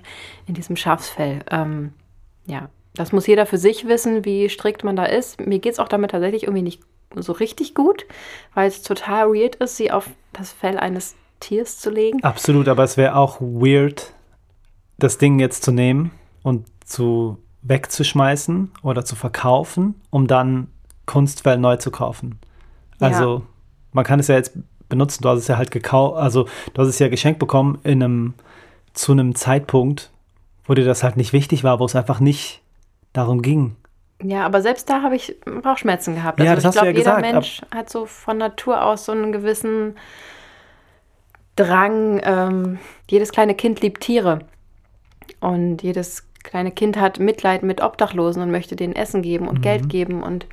in 0.46 0.54
diesem 0.54 0.76
Schafsfell. 0.76 1.40
Ähm, 1.50 1.92
ja, 2.46 2.68
das 2.94 3.12
muss 3.12 3.26
jeder 3.26 3.46
für 3.46 3.58
sich 3.58 3.86
wissen, 3.88 4.24
wie 4.24 4.48
strikt 4.48 4.84
man 4.84 4.96
da 4.96 5.04
ist. 5.04 5.44
Mir 5.44 5.58
geht 5.58 5.72
es 5.72 5.78
auch 5.78 5.88
damit 5.88 6.12
tatsächlich 6.12 6.44
irgendwie 6.44 6.62
nicht 6.62 6.82
so 7.14 7.32
richtig 7.32 7.74
gut, 7.74 8.06
weil 8.54 8.68
es 8.68 8.82
total 8.82 9.32
weird 9.32 9.56
ist, 9.56 9.76
sie 9.76 9.90
auf 9.90 10.10
das 10.32 10.52
Fell 10.52 10.78
eines 10.78 11.16
Tiers 11.40 11.78
zu 11.78 11.90
legen. 11.90 12.22
Absolut, 12.22 12.68
aber 12.68 12.84
es 12.84 12.96
wäre 12.96 13.16
auch 13.16 13.40
weird, 13.40 14.12
das 14.98 15.18
Ding 15.18 15.38
jetzt 15.38 15.62
zu 15.64 15.72
nehmen 15.72 16.10
und 16.42 16.66
zu 16.84 17.38
wegzuschmeißen 17.62 18.70
oder 18.82 19.04
zu 19.04 19.16
verkaufen, 19.16 19.94
um 20.10 20.26
dann 20.26 20.68
Kunstfell 21.06 21.58
neu 21.58 21.76
zu 21.76 21.90
kaufen. 21.90 22.38
Also 23.00 23.38
ja. 23.38 23.42
man 23.92 24.04
kann 24.04 24.20
es 24.20 24.28
ja 24.28 24.36
jetzt 24.36 24.52
benutzen. 24.88 25.22
Du 25.22 25.28
hast 25.28 25.40
es 25.40 25.48
ja 25.48 25.56
halt 25.56 25.70
gekauft, 25.70 26.18
also 26.18 26.46
du 26.74 26.82
hast 26.82 26.88
es 26.88 26.98
ja 26.98 27.08
geschenkt 27.08 27.38
bekommen 27.38 27.78
in 27.84 28.02
einem 28.02 28.34
zu 28.94 29.12
einem 29.12 29.34
Zeitpunkt, 29.34 30.10
wo 30.64 30.74
dir 30.74 30.84
das 30.84 31.02
halt 31.02 31.16
nicht 31.16 31.32
wichtig 31.32 31.62
war, 31.64 31.78
wo 31.78 31.84
es 31.84 31.94
einfach 31.94 32.20
nicht 32.20 32.60
darum 33.12 33.42
ging. 33.42 33.76
Ja, 34.22 34.44
aber 34.44 34.62
selbst 34.62 34.90
da 34.90 35.02
habe 35.02 35.14
ich 35.14 35.36
Bauchschmerzen 35.62 36.16
gehabt. 36.16 36.40
Also 36.40 36.48
ja, 36.48 36.56
das 36.56 36.64
ich 36.64 36.70
glaube, 36.72 36.88
ja 36.88 36.92
jeder 36.92 37.16
gesagt, 37.16 37.20
Mensch 37.20 37.62
hat 37.72 37.88
so 37.88 38.06
von 38.06 38.38
Natur 38.38 38.84
aus 38.84 39.04
so 39.04 39.12
einen 39.12 39.30
gewissen 39.30 39.96
Drang. 41.54 42.20
Ähm, 42.24 42.78
jedes 43.08 43.30
kleine 43.30 43.54
Kind 43.54 43.80
liebt 43.80 44.00
Tiere. 44.00 44.40
Und 45.40 45.82
jedes 45.84 46.27
kleine 46.48 46.72
Kind 46.72 46.98
hat 46.98 47.20
Mitleid 47.20 47.62
mit 47.62 47.82
Obdachlosen 47.82 48.42
und 48.42 48.50
möchte 48.50 48.74
denen 48.74 48.96
Essen 48.96 49.22
geben 49.22 49.48
und 49.48 49.58
mhm. 49.58 49.62
Geld 49.62 49.88
geben. 49.88 50.22
Und 50.22 50.46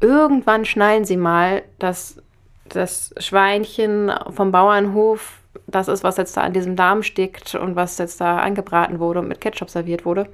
irgendwann 0.00 0.64
schneiden 0.64 1.04
sie 1.04 1.16
mal, 1.16 1.62
dass 1.78 2.22
das 2.68 3.12
Schweinchen 3.18 4.12
vom 4.30 4.52
Bauernhof 4.52 5.40
das 5.66 5.88
ist, 5.88 6.04
was 6.04 6.16
jetzt 6.16 6.36
da 6.36 6.42
an 6.42 6.52
diesem 6.52 6.76
Darm 6.76 7.02
steckt 7.02 7.54
und 7.54 7.74
was 7.76 7.98
jetzt 7.98 8.20
da 8.20 8.38
angebraten 8.38 9.00
wurde 9.00 9.20
und 9.20 9.28
mit 9.28 9.40
Ketchup 9.40 9.68
serviert 9.68 10.04
wurde. 10.04 10.28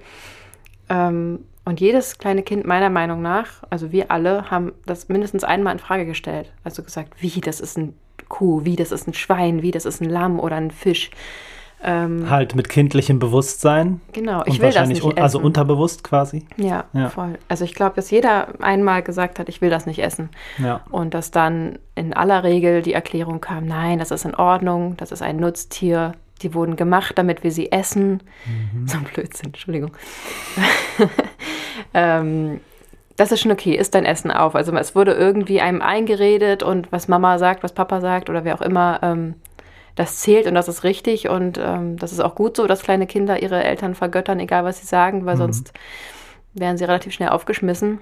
Ähm, 0.89 1.45
und 1.65 1.81
jedes 1.81 2.19
kleine 2.19 2.43
Kind, 2.43 2.67
meiner 2.67 2.91
Meinung 2.91 3.23
nach, 3.23 3.63
also 3.71 3.93
wir 3.93 4.11
alle, 4.11 4.51
haben 4.51 4.73
das 4.85 5.09
mindestens 5.09 5.45
einmal 5.45 5.73
in 5.73 5.79
Frage 5.79 6.05
gestellt. 6.05 6.53
Also 6.65 6.83
gesagt, 6.83 7.15
wie, 7.23 7.41
das 7.41 7.61
ist 7.61 7.79
ein 7.79 7.95
Kuh, 8.29 8.65
wie, 8.65 8.77
das 8.77 8.93
ist 8.93 9.07
ein 9.07 9.15
Schwein, 9.15 9.63
wie, 9.63 9.71
das 9.71 9.85
ist 9.85 10.03
ein 10.03 10.11
Lamm 10.11 10.41
oder 10.41 10.57
ein 10.57 10.71
Fisch. 10.71 11.11
Ähm, 11.85 12.31
halt 12.31 12.55
mit 12.55 12.69
kindlichem 12.69 13.19
Bewusstsein. 13.19 14.01
Genau, 14.13 14.45
ich 14.47 14.61
will 14.61 14.71
das 14.71 14.89
nicht 14.89 15.05
essen. 15.05 15.19
Also 15.19 15.41
unterbewusst 15.41 16.05
quasi. 16.05 16.47
Ja, 16.57 16.85
ja. 16.93 17.09
voll. 17.09 17.39
Also 17.49 17.65
ich 17.65 17.75
glaube, 17.75 17.97
dass 17.97 18.11
jeder 18.11 18.49
einmal 18.61 19.03
gesagt 19.03 19.41
hat, 19.41 19.49
ich 19.49 19.61
will 19.61 19.71
das 19.71 19.87
nicht 19.87 19.99
essen. 19.99 20.31
Ja. 20.59 20.83
Und 20.91 21.15
dass 21.15 21.33
dann 21.33 21.79
in 21.97 22.13
aller 22.15 22.45
Regel 22.45 22.83
die 22.83 22.93
Erklärung 22.93 23.41
kam, 23.41 23.67
nein, 23.67 23.99
das 23.99 24.13
ist 24.13 24.25
in 24.25 24.35
Ordnung, 24.35 24.97
das 24.97 25.11
ist 25.11 25.23
ein 25.23 25.39
Nutztier, 25.39 26.13
die 26.43 26.55
wurden 26.55 26.77
gemacht, 26.77 27.19
damit 27.19 27.43
wir 27.43 27.51
sie 27.51 27.73
essen. 27.73 28.23
Mhm. 28.47 28.87
So 28.87 28.99
ein 28.99 29.05
Blödsinn, 29.05 29.47
Entschuldigung. 29.47 29.91
ähm, 31.95 32.61
das 33.17 33.33
ist 33.33 33.41
schon 33.41 33.53
okay, 33.53 33.75
isst 33.75 33.95
dein 33.95 34.05
Essen 34.05 34.31
auf. 34.31 34.55
Also 34.55 34.73
es 34.73 34.95
wurde 34.95 35.13
irgendwie 35.13 35.61
einem 35.61 35.83
eingeredet 35.83 36.63
und 36.63 36.91
was 36.93 37.09
Mama 37.09 37.39
sagt, 37.39 37.63
was 37.63 37.73
Papa 37.73 38.01
sagt 38.01 38.31
oder 38.31 38.45
wer 38.45 38.55
auch 38.55 38.63
immer, 38.63 39.01
ähm, 39.03 39.35
das 39.95 40.21
zählt 40.21 40.47
und 40.47 40.55
das 40.55 40.69
ist 40.69 40.85
richtig 40.85 41.29
und 41.29 41.59
ähm, 41.63 41.99
das 41.99 42.13
ist 42.13 42.21
auch 42.21 42.35
gut 42.35 42.57
so, 42.57 42.67
dass 42.67 42.83
kleine 42.83 43.07
Kinder 43.07 43.43
ihre 43.43 43.63
Eltern 43.63 43.95
vergöttern, 43.95 44.41
egal 44.41 44.65
was 44.65 44.81
sie 44.81 44.87
sagen, 44.87 45.27
weil 45.27 45.35
mhm. 45.35 45.41
sonst 45.41 45.73
wären 46.55 46.79
sie 46.79 46.85
relativ 46.85 47.13
schnell 47.13 47.31
aufgeschmissen. 47.31 48.01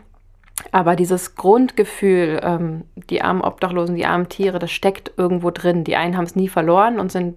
Aber 0.72 0.94
dieses 0.94 1.34
Grundgefühl, 1.36 2.40
ähm, 2.42 2.84
die 2.94 3.22
armen 3.22 3.40
Obdachlosen, 3.40 3.96
die 3.96 4.06
armen 4.06 4.28
Tiere, 4.28 4.58
das 4.58 4.70
steckt 4.70 5.12
irgendwo 5.16 5.50
drin. 5.50 5.84
Die 5.84 5.96
einen 5.96 6.16
haben 6.16 6.24
es 6.24 6.36
nie 6.36 6.48
verloren 6.48 7.00
und 7.00 7.10
sind 7.10 7.36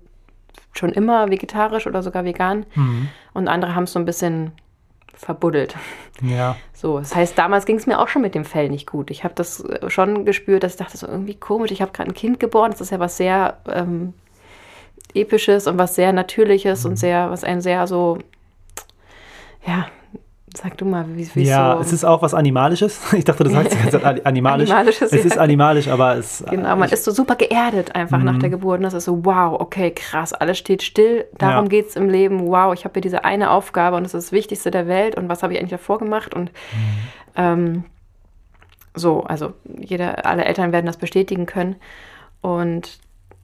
schon 0.73 0.91
immer 0.91 1.29
vegetarisch 1.29 1.87
oder 1.87 2.03
sogar 2.03 2.25
vegan. 2.25 2.65
Mhm. 2.75 3.09
Und 3.33 3.47
andere 3.47 3.75
haben 3.75 3.83
es 3.83 3.93
so 3.93 3.99
ein 3.99 4.05
bisschen 4.05 4.51
verbuddelt. 5.13 5.75
Ja. 6.21 6.55
So, 6.73 6.99
das 6.99 7.15
heißt, 7.15 7.37
damals 7.37 7.65
ging 7.65 7.77
es 7.77 7.87
mir 7.87 7.99
auch 7.99 8.07
schon 8.07 8.21
mit 8.21 8.35
dem 8.35 8.45
Fell 8.45 8.69
nicht 8.69 8.87
gut. 8.87 9.09
Ich 9.09 9.23
habe 9.23 9.33
das 9.35 9.63
äh, 9.63 9.89
schon 9.89 10.25
gespürt, 10.25 10.63
dass 10.63 10.73
ich 10.73 10.79
dachte, 10.79 10.97
so 10.97 11.07
irgendwie 11.07 11.35
komisch, 11.35 11.71
ich 11.71 11.81
habe 11.81 11.91
gerade 11.91 12.09
ein 12.09 12.15
Kind 12.15 12.39
geboren, 12.39 12.71
das 12.71 12.81
ist 12.81 12.91
ja 12.91 12.99
was 12.99 13.17
sehr 13.17 13.57
ähm, 13.67 14.13
Episches 15.13 15.67
und 15.67 15.77
was 15.77 15.95
sehr 15.95 16.13
Natürliches 16.13 16.83
mhm. 16.83 16.91
und 16.91 16.95
sehr, 16.97 17.29
was 17.29 17.43
einen 17.43 17.61
sehr 17.61 17.87
so, 17.87 18.19
ja, 19.65 19.87
Sag 20.55 20.77
du 20.77 20.85
mal, 20.85 21.05
wie, 21.15 21.27
wie 21.33 21.43
Ja, 21.43 21.75
so. 21.75 21.81
es 21.81 21.93
ist 21.93 22.05
auch 22.05 22.21
was 22.21 22.33
Animalisches. 22.33 23.01
Ich 23.13 23.25
dachte, 23.25 23.43
du 23.43 23.49
sagst 23.49 23.75
animalisch. 24.25 24.69
Animalisches, 24.69 25.11
es 25.11 25.23
ja. 25.23 25.25
ist 25.25 25.37
animalisch, 25.37 25.87
aber 25.87 26.15
es. 26.17 26.43
Genau, 26.47 26.75
man 26.75 26.89
ist 26.89 27.03
so 27.03 27.11
super 27.11 27.35
geerdet 27.35 27.95
einfach 27.95 28.19
nach 28.19 28.37
der 28.37 28.49
Geburt. 28.49 28.77
Und 28.77 28.83
das 28.83 28.93
ist 28.93 29.05
so, 29.05 29.25
wow, 29.25 29.59
okay, 29.59 29.91
krass, 29.91 30.31
alles 30.31 30.59
steht 30.59 30.83
still. 30.83 31.25
Darum 31.37 31.65
Ja. 31.65 31.69
geht 31.69 31.87
es 31.89 31.95
im 31.95 32.07
Leben. 32.07 32.47
Wow, 32.47 32.73
ich 32.73 32.85
habe 32.85 32.93
hier 32.93 33.01
diese 33.01 33.25
eine 33.25 33.49
Aufgabe 33.49 33.97
und 33.97 34.03
das 34.03 34.13
ist 34.13 34.27
das 34.27 34.31
Wichtigste 34.31 34.69
der 34.69 34.87
Welt. 34.87 35.15
Und 35.15 35.27
was 35.27 35.41
habe 35.41 35.53
ich 35.53 35.59
eigentlich 35.59 35.71
davor 35.71 35.97
gemacht? 35.97 36.35
Und 36.35 36.51
ähm, 37.35 37.85
so, 38.93 39.23
also 39.23 39.53
jeder, 39.79 40.25
alle 40.27 40.45
Eltern 40.45 40.71
werden 40.71 40.85
das 40.85 40.97
bestätigen 40.97 41.47
können. 41.47 41.77
Und 42.41 42.99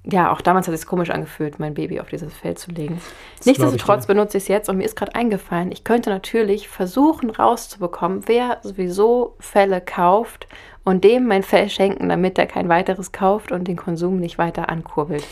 ja, 0.05 0.31
auch 0.31 0.41
damals 0.41 0.67
hat 0.67 0.73
es 0.73 0.81
sich 0.81 0.89
komisch 0.89 1.09
angefühlt, 1.09 1.59
mein 1.59 1.73
Baby 1.73 1.99
auf 1.99 2.07
dieses 2.09 2.33
Feld 2.33 2.57
zu 2.57 2.71
legen. 2.71 2.95
Das 3.37 3.41
ich 3.41 3.45
Nichtsdestotrotz 3.47 4.03
dir. 4.07 4.13
benutze 4.13 4.37
ich 4.37 4.43
es 4.43 4.47
jetzt 4.47 4.69
und 4.69 4.77
mir 4.77 4.85
ist 4.85 4.95
gerade 4.95 5.13
eingefallen, 5.15 5.71
ich 5.71 5.83
könnte 5.83 6.09
natürlich 6.09 6.67
versuchen 6.69 7.29
rauszubekommen, 7.29 8.23
wer 8.27 8.59
sowieso 8.63 9.35
Felle 9.39 9.81
kauft 9.81 10.47
und 10.85 11.03
dem 11.03 11.27
mein 11.27 11.43
Fell 11.43 11.69
schenken, 11.69 12.09
damit 12.09 12.37
er 12.39 12.45
kein 12.47 12.69
weiteres 12.69 13.11
kauft 13.11 13.51
und 13.51 13.67
den 13.67 13.75
Konsum 13.75 14.19
nicht 14.19 14.37
weiter 14.37 14.69
ankurbelt. 14.69 15.25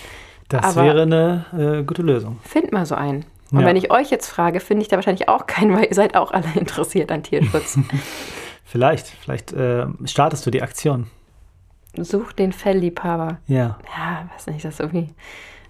das 0.49 0.77
aber- 0.77 0.85
wäre 0.85 1.01
eine 1.03 1.45
äh, 1.79 1.83
gute 1.83 2.01
Lösung. 2.01 2.39
Find 2.43 2.71
mal 2.71 2.85
so 2.85 2.95
einen. 2.95 3.25
Und 3.51 3.61
Ja. 3.61 3.65
wenn 3.65 3.77
ich 3.77 3.91
euch 3.91 4.09
jetzt 4.11 4.27
frage, 4.27 4.59
finde 4.59 4.81
ich 4.81 4.89
da 4.89 4.97
wahrscheinlich 4.97 5.29
auch 5.29 5.47
keinen, 5.47 5.73
weil 5.73 5.85
ihr 5.85 5.93
seid 5.95 6.15
auch 6.17 6.31
alle 6.31 6.45
interessiert 6.55 7.11
an 7.11 7.23
Tierschutz. 7.23 7.79
Vielleicht, 8.65 9.07
vielleicht 9.07 9.53
äh, 9.53 9.85
startest 10.03 10.45
du 10.45 10.51
die 10.51 10.61
Aktion. 10.61 11.07
Such 11.95 12.33
den 12.33 12.51
Fellliebhaber. 12.51 13.37
Ja. 13.47 13.77
Weiß 14.37 14.47
nicht, 14.47 14.63
das 14.63 14.75
ist 14.75 14.79
irgendwie. 14.79 15.09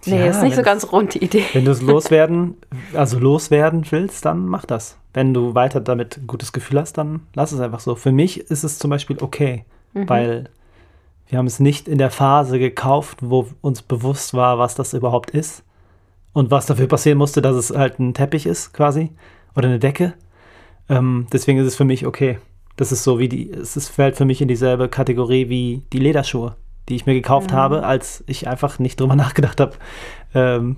Nee, 0.05 0.19
Ja, 0.19 0.25
ist 0.27 0.43
nicht 0.43 0.55
so 0.55 0.61
ganz 0.61 0.91
rund, 0.91 1.13
die 1.15 1.23
Idee. 1.23 1.43
Wenn 1.53 1.65
du 1.65 1.71
es 1.71 1.81
loswerden, 1.93 2.55
also 2.93 3.17
loswerden 3.17 3.85
willst, 3.89 4.25
dann 4.25 4.45
mach 4.45 4.65
das. 4.65 4.97
Wenn 5.13 5.33
du 5.33 5.55
weiter 5.55 5.79
damit 5.81 6.17
ein 6.17 6.27
gutes 6.27 6.51
Gefühl 6.53 6.79
hast, 6.79 6.97
dann 6.97 7.21
lass 7.33 7.51
es 7.51 7.59
einfach 7.59 7.79
so. 7.79 7.95
Für 7.95 8.11
mich 8.11 8.39
ist 8.51 8.63
es 8.63 8.77
zum 8.79 8.89
Beispiel 8.89 9.17
okay, 9.21 9.65
Mhm. 9.93 10.09
weil 10.09 10.49
wir 11.29 11.39
haben 11.39 11.47
es 11.47 11.59
nicht 11.59 11.87
in 11.87 11.97
der 11.97 12.11
Phase 12.11 12.59
gekauft, 12.59 13.19
wo 13.21 13.47
uns 13.61 13.81
bewusst 13.81 14.33
war, 14.33 14.59
was 14.59 14.75
das 14.75 14.93
überhaupt 14.93 15.31
ist 15.31 15.63
und 16.33 16.51
was 16.51 16.65
dafür 16.65 16.87
passieren 16.87 17.17
musste, 17.17 17.41
dass 17.41 17.55
es 17.55 17.71
halt 17.71 17.99
ein 17.99 18.13
Teppich 18.13 18.45
ist, 18.45 18.73
quasi, 18.73 19.11
oder 19.55 19.67
eine 19.69 19.79
Decke. 19.79 20.13
Ähm, 20.89 21.27
deswegen 21.33 21.59
ist 21.59 21.67
es 21.67 21.75
für 21.75 21.85
mich 21.85 22.05
okay. 22.05 22.37
Das 22.75 22.91
ist 22.91 23.03
so 23.03 23.17
wie 23.17 23.27
die, 23.27 23.49
es 23.51 23.89
fällt 23.89 24.15
für 24.17 24.25
mich 24.25 24.41
in 24.41 24.47
dieselbe 24.47 24.87
Kategorie 24.87 25.49
wie 25.49 25.81
die 25.91 25.99
Lederschuhe, 25.99 26.55
die 26.89 26.95
ich 26.95 27.05
mir 27.05 27.13
gekauft 27.13 27.51
habe, 27.51 27.83
als 27.83 28.23
ich 28.27 28.47
einfach 28.47 28.79
nicht 28.79 28.99
drüber 28.99 29.15
nachgedacht 29.17 29.59
habe, 29.59 29.73
ähm, 30.33 30.77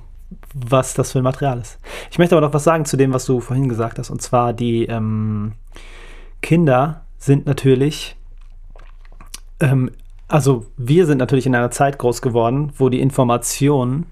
was 0.54 0.94
das 0.94 1.12
für 1.12 1.20
ein 1.20 1.24
Material 1.24 1.60
ist. 1.60 1.80
Ich 2.12 2.20
möchte 2.20 2.36
aber 2.36 2.46
noch 2.46 2.54
was 2.54 2.64
sagen 2.64 2.86
zu 2.86 2.98
dem, 2.98 3.14
was 3.14 3.26
du 3.26 3.40
vorhin 3.40 3.70
gesagt 3.70 4.00
hast. 4.00 4.10
Und 4.10 4.22
zwar 4.22 4.54
die 4.54 4.86
ähm, 4.86 5.54
Kinder 6.42 7.06
sind 7.18 7.46
natürlich, 7.46 8.16
ähm, 9.60 9.92
also 10.28 10.66
wir 10.78 11.06
sind 11.06 11.18
natürlich 11.18 11.46
in 11.46 11.56
einer 11.56 11.72
Zeit 11.72 11.98
groß 11.98 12.22
geworden, 12.22 12.72
wo 12.78 12.90
die 12.90 13.02
Information 13.02 14.06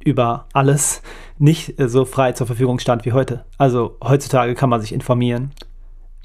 über 0.00 0.46
alles 0.52 1.02
nicht 1.38 1.78
äh, 1.80 1.88
so 1.88 2.04
frei 2.04 2.32
zur 2.32 2.46
Verfügung 2.46 2.78
stand 2.78 3.04
wie 3.04 3.12
heute. 3.12 3.44
Also 3.58 3.96
heutzutage 4.02 4.54
kann 4.54 4.70
man 4.70 4.80
sich 4.80 4.92
informieren. 4.92 5.52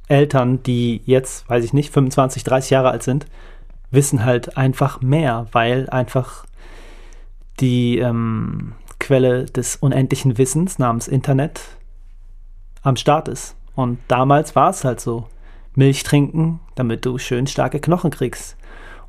Eltern, 0.08 0.64
die 0.64 1.02
jetzt, 1.06 1.48
weiß 1.50 1.64
ich 1.64 1.74
nicht, 1.74 1.92
25, 1.94 2.44
30 2.44 2.72
Jahre 2.72 2.90
alt 2.90 3.04
sind, 3.04 3.28
wissen 3.92 4.26
halt 4.26 4.58
einfach 4.58 5.02
mehr, 5.02 5.48
weil 5.52 5.90
einfach 5.90 6.46
die 7.60 8.00
ähm, 8.00 8.74
Quelle 9.00 9.46
des 9.46 9.76
unendlichen 9.78 10.38
Wissens 10.38 10.80
namens 10.80 11.08
Internet 11.08 11.62
am 12.82 12.96
Start 12.96 13.28
ist. 13.28 13.56
Und 13.76 14.00
damals 14.08 14.56
war 14.56 14.70
es 14.70 14.84
halt 14.84 15.00
so. 15.00 15.28
Milch 15.76 16.04
trinken, 16.04 16.60
damit 16.76 17.06
du 17.06 17.18
schön 17.18 17.48
starke 17.48 17.80
Knochen 17.80 18.12
kriegst. 18.12 18.58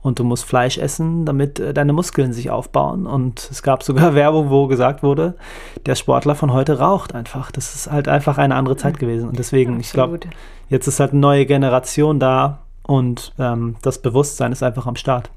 Und 0.03 0.19
du 0.19 0.25
musst 0.25 0.45
Fleisch 0.45 0.79
essen, 0.79 1.27
damit 1.27 1.59
äh, 1.59 1.75
deine 1.75 1.93
Muskeln 1.93 2.33
sich 2.33 2.49
aufbauen. 2.51 3.07
Und 3.07 3.49
es 3.51 3.63
gab 3.63 3.83
sogar 3.83 4.15
Werbung, 4.15 4.49
wo 4.49 4.67
gesagt 4.67 5.03
wurde, 5.03 5.37
der 5.85 5.95
Sportler 5.95 6.35
von 6.35 6.53
heute 6.53 6.79
raucht 6.79 7.15
einfach. 7.15 7.51
Das 7.51 7.75
ist 7.75 7.91
halt 7.91 8.09
einfach 8.09 8.39
eine 8.39 8.55
andere 8.55 8.77
Zeit 8.77 8.99
gewesen. 8.99 9.29
Und 9.29 9.39
deswegen, 9.39 9.79
ich 9.81 9.93
glaube, 9.93 10.15
Absolut. 10.15 10.37
jetzt 10.69 10.87
ist 10.87 11.01
halt 11.01 11.11
eine 11.11 11.21
neue 11.21 11.45
Generation 11.45 12.19
da 12.19 12.61
und 12.91 13.33
ähm, 13.39 13.77
das 13.83 14.03
Bewusstsein 14.03 14.51
ist 14.51 14.65
einfach 14.65 14.89
am 14.89 14.97
Start. 14.97 15.31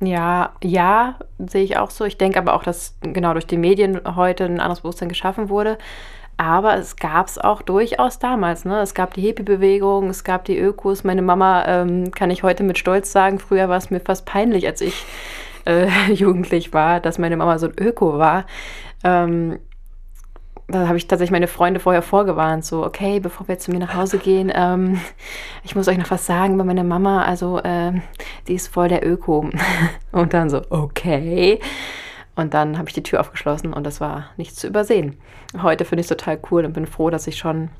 Ja, 0.00 0.50
ja, 0.64 1.14
sehe 1.38 1.62
ich 1.62 1.76
auch 1.76 1.90
so. 1.90 2.04
Ich 2.04 2.18
denke 2.18 2.40
aber 2.40 2.54
auch, 2.54 2.64
dass 2.64 2.98
genau 3.02 3.34
durch 3.34 3.46
die 3.46 3.56
Medien 3.56 4.00
heute 4.16 4.46
ein 4.46 4.58
anderes 4.58 4.80
Bewusstsein 4.80 5.08
geschaffen 5.08 5.48
wurde. 5.48 5.78
Aber 6.38 6.76
es 6.76 6.96
gab 6.96 7.28
es 7.28 7.38
auch 7.38 7.62
durchaus 7.62 8.18
damals. 8.18 8.64
Ne? 8.64 8.80
Es 8.80 8.94
gab 8.94 9.14
die 9.14 9.20
Hippie-Bewegung, 9.20 10.10
es 10.10 10.24
gab 10.24 10.44
die 10.44 10.58
Ökos. 10.58 11.04
Meine 11.04 11.22
Mama, 11.22 11.64
ähm, 11.66 12.10
kann 12.10 12.32
ich 12.32 12.42
heute 12.42 12.64
mit 12.64 12.78
Stolz 12.78 13.12
sagen, 13.12 13.38
früher 13.38 13.68
war 13.68 13.76
es 13.76 13.90
mir 13.90 14.00
fast 14.00 14.26
peinlich, 14.26 14.66
als 14.66 14.80
ich 14.80 15.06
äh, 15.66 15.86
jugendlich 16.12 16.72
war, 16.72 16.98
dass 16.98 17.18
meine 17.18 17.36
Mama 17.36 17.60
so 17.60 17.68
ein 17.68 17.78
Öko 17.78 18.18
war. 18.18 18.44
Ähm, 19.04 19.60
da 20.68 20.86
habe 20.86 20.98
ich 20.98 21.08
tatsächlich 21.08 21.32
meine 21.32 21.48
Freunde 21.48 21.80
vorher 21.80 22.02
vorgewarnt, 22.02 22.64
so, 22.64 22.84
okay, 22.84 23.20
bevor 23.20 23.48
wir 23.48 23.58
zu 23.58 23.70
mir 23.70 23.78
nach 23.78 23.94
Hause 23.94 24.18
gehen, 24.18 24.52
ähm, 24.54 25.00
ich 25.64 25.74
muss 25.74 25.88
euch 25.88 25.96
noch 25.96 26.10
was 26.10 26.26
sagen 26.26 26.58
bei 26.58 26.64
meiner 26.64 26.84
Mama, 26.84 27.22
also 27.22 27.60
ähm, 27.64 28.02
die 28.46 28.54
ist 28.54 28.68
voll 28.68 28.88
der 28.88 29.06
Öko. 29.06 29.48
Und 30.12 30.34
dann 30.34 30.50
so, 30.50 30.60
okay. 30.68 31.58
Und 32.36 32.52
dann 32.52 32.76
habe 32.76 32.88
ich 32.88 32.94
die 32.94 33.02
Tür 33.02 33.18
aufgeschlossen 33.18 33.72
und 33.72 33.84
das 33.84 34.00
war 34.00 34.26
nichts 34.36 34.54
zu 34.60 34.68
übersehen. 34.68 35.18
Heute 35.60 35.84
finde 35.84 36.02
ich 36.02 36.04
es 36.04 36.16
total 36.16 36.38
cool 36.52 36.64
und 36.64 36.72
bin 36.72 36.86
froh, 36.86 37.10
dass 37.10 37.26
ich 37.26 37.36
schon, 37.36 37.70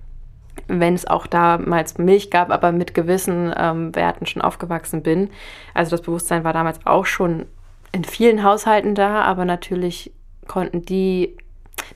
wenn 0.66 0.94
es 0.94 1.06
auch 1.06 1.28
damals 1.28 1.96
Milch 1.96 2.28
gab, 2.28 2.50
aber 2.50 2.72
mit 2.72 2.92
gewissen 2.92 3.54
ähm, 3.56 3.94
Werten 3.94 4.26
schon 4.26 4.42
aufgewachsen 4.42 5.04
bin. 5.04 5.30
Also 5.74 5.92
das 5.92 6.02
Bewusstsein 6.02 6.42
war 6.42 6.52
damals 6.52 6.84
auch 6.86 7.06
schon 7.06 7.46
in 7.92 8.02
vielen 8.02 8.42
Haushalten 8.42 8.96
da, 8.96 9.22
aber 9.22 9.44
natürlich 9.44 10.12
konnten 10.48 10.82
die 10.82 11.36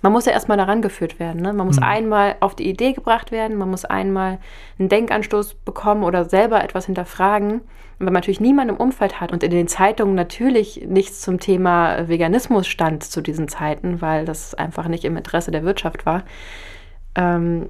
man 0.00 0.12
muss 0.12 0.26
ja 0.26 0.33
erstmal 0.33 0.57
daran 0.57 0.83
geführt 0.83 1.18
werden. 1.18 1.42
Ne? 1.42 1.52
Man 1.52 1.66
muss 1.66 1.78
einmal 1.78 2.37
auf 2.40 2.55
die 2.55 2.68
Idee 2.68 2.92
gebracht 2.92 3.31
werden, 3.31 3.57
man 3.57 3.70
muss 3.70 3.85
einmal 3.85 4.38
einen 4.78 4.88
Denkanstoß 4.88 5.55
bekommen 5.55 6.02
oder 6.05 6.24
selber 6.24 6.62
etwas 6.64 6.87
hinterfragen. 6.87 7.61
Und 7.61 8.07
wenn 8.07 8.07
man 8.07 8.14
natürlich 8.14 8.40
niemanden 8.40 8.74
im 8.74 8.81
Umfeld 8.81 9.20
hat 9.20 9.33
und 9.33 9.42
in 9.42 9.50
den 9.50 9.68
Zeitungen 9.68 10.14
natürlich 10.14 10.85
nichts 10.88 11.20
zum 11.20 11.38
Thema 11.38 12.09
Veganismus 12.09 12.66
stand 12.66 13.05
zu 13.05 13.20
diesen 13.20 13.48
Zeiten, 13.48 14.00
weil 14.00 14.24
das 14.24 14.55
einfach 14.55 14.88
nicht 14.88 15.05
im 15.05 15.16
Interesse 15.16 15.50
der 15.50 15.64
Wirtschaft 15.64 16.07
war, 16.07 16.24
ähm, 17.14 17.68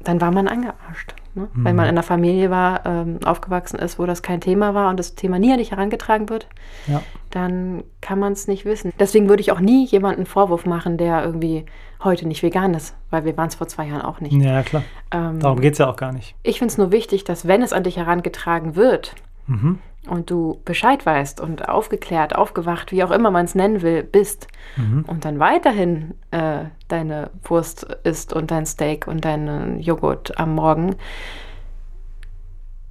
dann 0.00 0.20
war 0.20 0.32
man 0.32 0.48
angearscht. 0.48 1.14
Ne? 1.34 1.48
Wenn 1.54 1.76
man 1.76 1.84
in 1.84 1.90
einer 1.90 2.02
Familie 2.02 2.50
war, 2.50 2.84
ähm, 2.86 3.18
aufgewachsen 3.24 3.78
ist, 3.78 3.98
wo 3.98 4.06
das 4.06 4.22
kein 4.22 4.40
Thema 4.40 4.74
war 4.74 4.90
und 4.90 4.98
das 4.98 5.14
Thema 5.14 5.38
nie 5.38 5.52
an 5.52 5.58
dich 5.58 5.70
herangetragen 5.70 6.28
wird, 6.28 6.48
Ja. 6.88 7.02
dann 7.30 7.84
kann 8.00 8.18
man 8.18 8.32
es 8.32 8.48
nicht 8.48 8.64
wissen. 8.64 8.92
Deswegen 8.98 9.28
würde 9.28 9.40
ich 9.40 9.52
auch 9.52 9.60
nie 9.60 9.86
jemanden 9.86 10.26
Vorwurf 10.26 10.66
machen, 10.66 10.96
der 10.96 11.24
irgendwie 11.24 11.66
heute 12.02 12.26
nicht 12.26 12.42
vegan 12.42 12.74
ist, 12.74 12.96
weil 13.10 13.24
wir 13.24 13.36
waren 13.36 13.48
es 13.48 13.54
vor 13.54 13.68
zwei 13.68 13.86
Jahren 13.86 14.02
auch 14.02 14.20
nicht. 14.20 14.32
Ja, 14.42 14.62
klar. 14.62 14.82
Ähm, 15.12 15.38
Darum 15.38 15.60
geht 15.60 15.74
es 15.74 15.78
ja 15.78 15.88
auch 15.88 15.96
gar 15.96 16.12
nicht. 16.12 16.34
ich 16.42 16.58
finde 16.58 16.72
es 16.72 16.78
nur 16.78 16.90
wichtig, 16.90 17.22
dass 17.24 17.46
wenn 17.46 17.62
es 17.62 17.72
an 17.72 17.84
dich 17.84 17.96
herangetragen 17.96 18.74
wird 18.76 19.14
Mhm. 19.46 19.78
Und 20.08 20.30
du 20.30 20.60
Bescheid 20.64 21.04
weißt 21.04 21.40
und 21.40 21.68
aufgeklärt, 21.68 22.34
aufgewacht, 22.34 22.90
wie 22.92 23.04
auch 23.04 23.10
immer 23.10 23.30
man 23.30 23.44
es 23.44 23.54
nennen 23.54 23.82
will, 23.82 24.02
bist 24.02 24.46
Mhm. 24.76 25.04
und 25.06 25.24
dann 25.24 25.38
weiterhin 25.38 26.14
äh, 26.30 26.64
deine 26.88 27.30
Wurst 27.44 27.84
isst 28.04 28.32
und 28.32 28.50
dein 28.50 28.66
Steak 28.66 29.06
und 29.06 29.24
deinen 29.24 29.80
Joghurt 29.80 30.38
am 30.38 30.54
Morgen, 30.54 30.96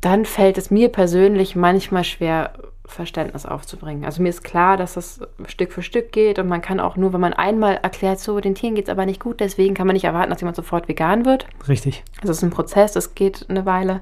dann 0.01 0.25
fällt 0.25 0.57
es 0.57 0.71
mir 0.71 0.89
persönlich 0.89 1.55
manchmal 1.55 2.03
schwer, 2.03 2.53
Verständnis 2.85 3.45
aufzubringen. 3.45 4.03
Also 4.03 4.21
mir 4.23 4.29
ist 4.29 4.43
klar, 4.43 4.75
dass 4.75 4.95
das 4.95 5.19
Stück 5.45 5.71
für 5.71 5.83
Stück 5.83 6.11
geht 6.11 6.39
und 6.39 6.47
man 6.47 6.61
kann 6.61 6.79
auch 6.79 6.95
nur, 6.95 7.13
wenn 7.13 7.21
man 7.21 7.33
einmal 7.33 7.75
erklärt, 7.83 8.19
so, 8.19 8.39
den 8.39 8.55
Tieren 8.55 8.73
geht 8.73 8.87
es 8.87 8.91
aber 8.91 9.05
nicht 9.05 9.19
gut, 9.19 9.39
deswegen 9.41 9.75
kann 9.75 9.85
man 9.85 9.93
nicht 9.93 10.05
erwarten, 10.05 10.31
dass 10.31 10.41
jemand 10.41 10.55
sofort 10.55 10.87
vegan 10.87 11.23
wird. 11.23 11.45
Richtig. 11.67 12.03
Es 12.23 12.29
ist 12.29 12.41
ein 12.43 12.49
Prozess, 12.49 12.95
es 12.95 13.13
geht 13.13 13.45
eine 13.47 13.67
Weile, 13.67 13.99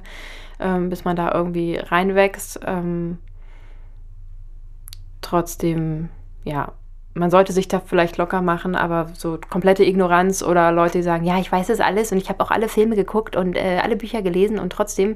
ähm, 0.60 0.90
bis 0.90 1.06
man 1.06 1.16
da 1.16 1.32
irgendwie 1.34 1.78
reinwächst. 1.78 2.60
Ähm, 2.66 3.18
trotzdem, 5.22 6.10
ja, 6.44 6.72
man 7.14 7.32
sollte 7.32 7.52
sich 7.52 7.68
da 7.68 7.80
vielleicht 7.80 8.18
locker 8.18 8.42
machen, 8.42 8.76
aber 8.76 9.10
so 9.14 9.40
komplette 9.50 9.84
Ignoranz 9.84 10.44
oder 10.44 10.72
Leute, 10.72 11.00
die 11.00 11.04
sagen, 11.04 11.26
ja, 11.26 11.40
ich 11.40 11.52
weiß 11.52 11.68
das 11.68 11.80
alles 11.80 12.12
und 12.12 12.20
ich 12.20 12.30
habe 12.30 12.44
auch 12.44 12.52
alle 12.52 12.70
Filme 12.70 12.96
geguckt 12.96 13.36
und 13.36 13.56
äh, 13.56 13.80
alle 13.84 13.96
Bücher 13.96 14.22
gelesen 14.22 14.60
und 14.60 14.72
trotzdem, 14.72 15.16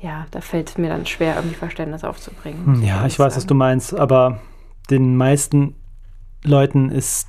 ja, 0.00 0.26
da 0.30 0.40
fällt 0.40 0.70
es 0.70 0.78
mir 0.78 0.88
dann 0.88 1.04
schwer, 1.04 1.36
irgendwie 1.36 1.56
Verständnis 1.56 2.04
aufzubringen. 2.04 2.64
Hm, 2.66 2.82
Ja, 2.82 2.98
ehrlich 2.98 3.14
ich 3.14 3.18
weiß, 3.18 3.26
was 3.36 3.42
sagen. 3.42 3.48
du 3.48 3.54
meinst, 3.54 3.94
aber 3.94 4.40
den 4.90 5.16
meisten 5.16 5.74
Leuten 6.42 6.90
ist 6.90 7.28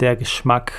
der 0.00 0.16
Geschmack 0.16 0.72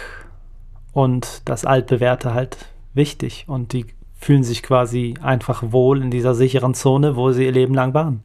und 0.91 1.41
das 1.45 1.65
Altbewährte 1.65 2.33
halt 2.35 2.57
wichtig 2.93 3.45
und 3.47 3.73
die 3.73 3.87
fühlen 4.23 4.43
sich 4.43 4.63
quasi 4.63 5.15
einfach 5.21 5.63
wohl 5.71 6.01
in 6.01 6.09
dieser 6.09 6.33
sicheren 6.33 6.73
Zone, 6.73 7.15
wo 7.15 7.31
sie 7.31 7.45
ihr 7.45 7.51
Leben 7.51 7.73
lang 7.73 7.93
waren. 7.93 8.23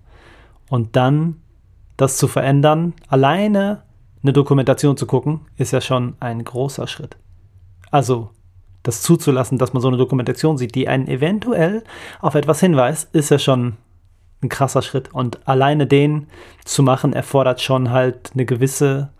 Und 0.70 0.94
dann 0.96 1.36
das 1.96 2.16
zu 2.16 2.28
verändern, 2.28 2.94
alleine 3.08 3.82
eine 4.22 4.32
Dokumentation 4.32 4.96
zu 4.96 5.06
gucken, 5.06 5.40
ist 5.56 5.72
ja 5.72 5.80
schon 5.80 6.14
ein 6.20 6.44
großer 6.44 6.86
Schritt. 6.86 7.16
Also, 7.90 8.30
das 8.84 9.02
zuzulassen, 9.02 9.58
dass 9.58 9.72
man 9.72 9.82
so 9.82 9.88
eine 9.88 9.96
Dokumentation 9.96 10.56
sieht, 10.56 10.76
die 10.76 10.86
einen 10.86 11.08
eventuell 11.08 11.82
auf 12.20 12.36
etwas 12.36 12.60
hinweist, 12.60 13.12
ist 13.14 13.30
ja 13.30 13.38
schon 13.38 13.76
ein 14.40 14.48
krasser 14.48 14.82
Schritt. 14.82 15.12
Und 15.12 15.48
alleine 15.48 15.88
den 15.88 16.28
zu 16.64 16.84
machen, 16.84 17.12
erfordert 17.12 17.60
schon 17.60 17.90
halt 17.90 18.30
eine 18.34 18.46
gewisse 18.46 19.10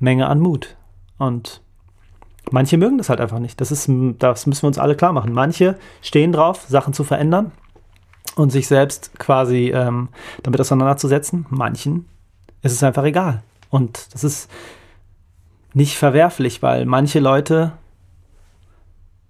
Menge 0.00 0.28
an 0.28 0.40
Mut. 0.40 0.76
Und 1.18 1.62
manche 2.50 2.76
mögen 2.76 2.98
das 2.98 3.08
halt 3.08 3.20
einfach 3.20 3.38
nicht. 3.38 3.60
Das 3.60 3.72
ist, 3.72 3.88
das 4.18 4.46
müssen 4.46 4.62
wir 4.62 4.68
uns 4.68 4.78
alle 4.78 4.96
klar 4.96 5.12
machen. 5.12 5.32
Manche 5.32 5.76
stehen 6.02 6.32
drauf, 6.32 6.64
Sachen 6.68 6.92
zu 6.94 7.04
verändern 7.04 7.52
und 8.36 8.50
sich 8.50 8.66
selbst 8.66 9.18
quasi 9.18 9.70
ähm, 9.74 10.08
damit 10.42 10.60
auseinanderzusetzen. 10.60 11.46
Manchen 11.50 12.08
ist 12.62 12.72
es 12.72 12.82
einfach 12.82 13.04
egal. 13.04 13.42
Und 13.70 14.12
das 14.14 14.24
ist 14.24 14.50
nicht 15.72 15.96
verwerflich, 15.96 16.62
weil 16.62 16.86
manche 16.86 17.20
Leute 17.20 17.72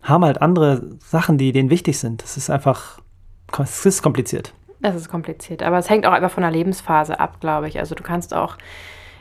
haben 0.02 0.24
halt 0.24 0.42
andere 0.42 0.82
Sachen, 1.00 1.38
die 1.38 1.52
denen 1.52 1.70
wichtig 1.70 1.98
sind. 1.98 2.22
Das 2.22 2.36
ist 2.36 2.50
einfach, 2.50 3.00
es 3.58 3.86
ist 3.86 4.02
kompliziert. 4.02 4.52
Es 4.82 4.94
ist 4.94 5.08
kompliziert, 5.08 5.62
aber 5.62 5.78
es 5.78 5.88
hängt 5.88 6.04
auch 6.04 6.12
einfach 6.12 6.30
von 6.30 6.42
der 6.42 6.50
Lebensphase 6.52 7.18
ab, 7.18 7.40
glaube 7.40 7.68
ich. 7.68 7.78
Also 7.78 7.94
du 7.94 8.02
kannst 8.02 8.34
auch 8.34 8.58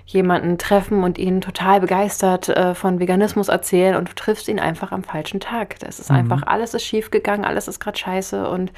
jemanden 0.05 0.57
treffen 0.57 1.03
und 1.03 1.17
ihn 1.17 1.41
total 1.41 1.79
begeistert 1.79 2.49
äh, 2.49 2.75
von 2.75 2.99
Veganismus 2.99 3.47
erzählen 3.47 3.95
und 3.95 4.09
du 4.09 4.15
triffst 4.15 4.47
ihn 4.47 4.59
einfach 4.59 4.91
am 4.91 5.03
falschen 5.03 5.39
Tag. 5.39 5.79
Das 5.79 5.99
ist 5.99 6.09
mhm. 6.09 6.17
einfach, 6.17 6.43
alles 6.45 6.73
ist 6.73 6.83
schief 6.83 7.09
gegangen, 7.09 7.45
alles 7.45 7.67
ist 7.67 7.79
gerade 7.79 7.97
scheiße 7.97 8.47
und 8.49 8.71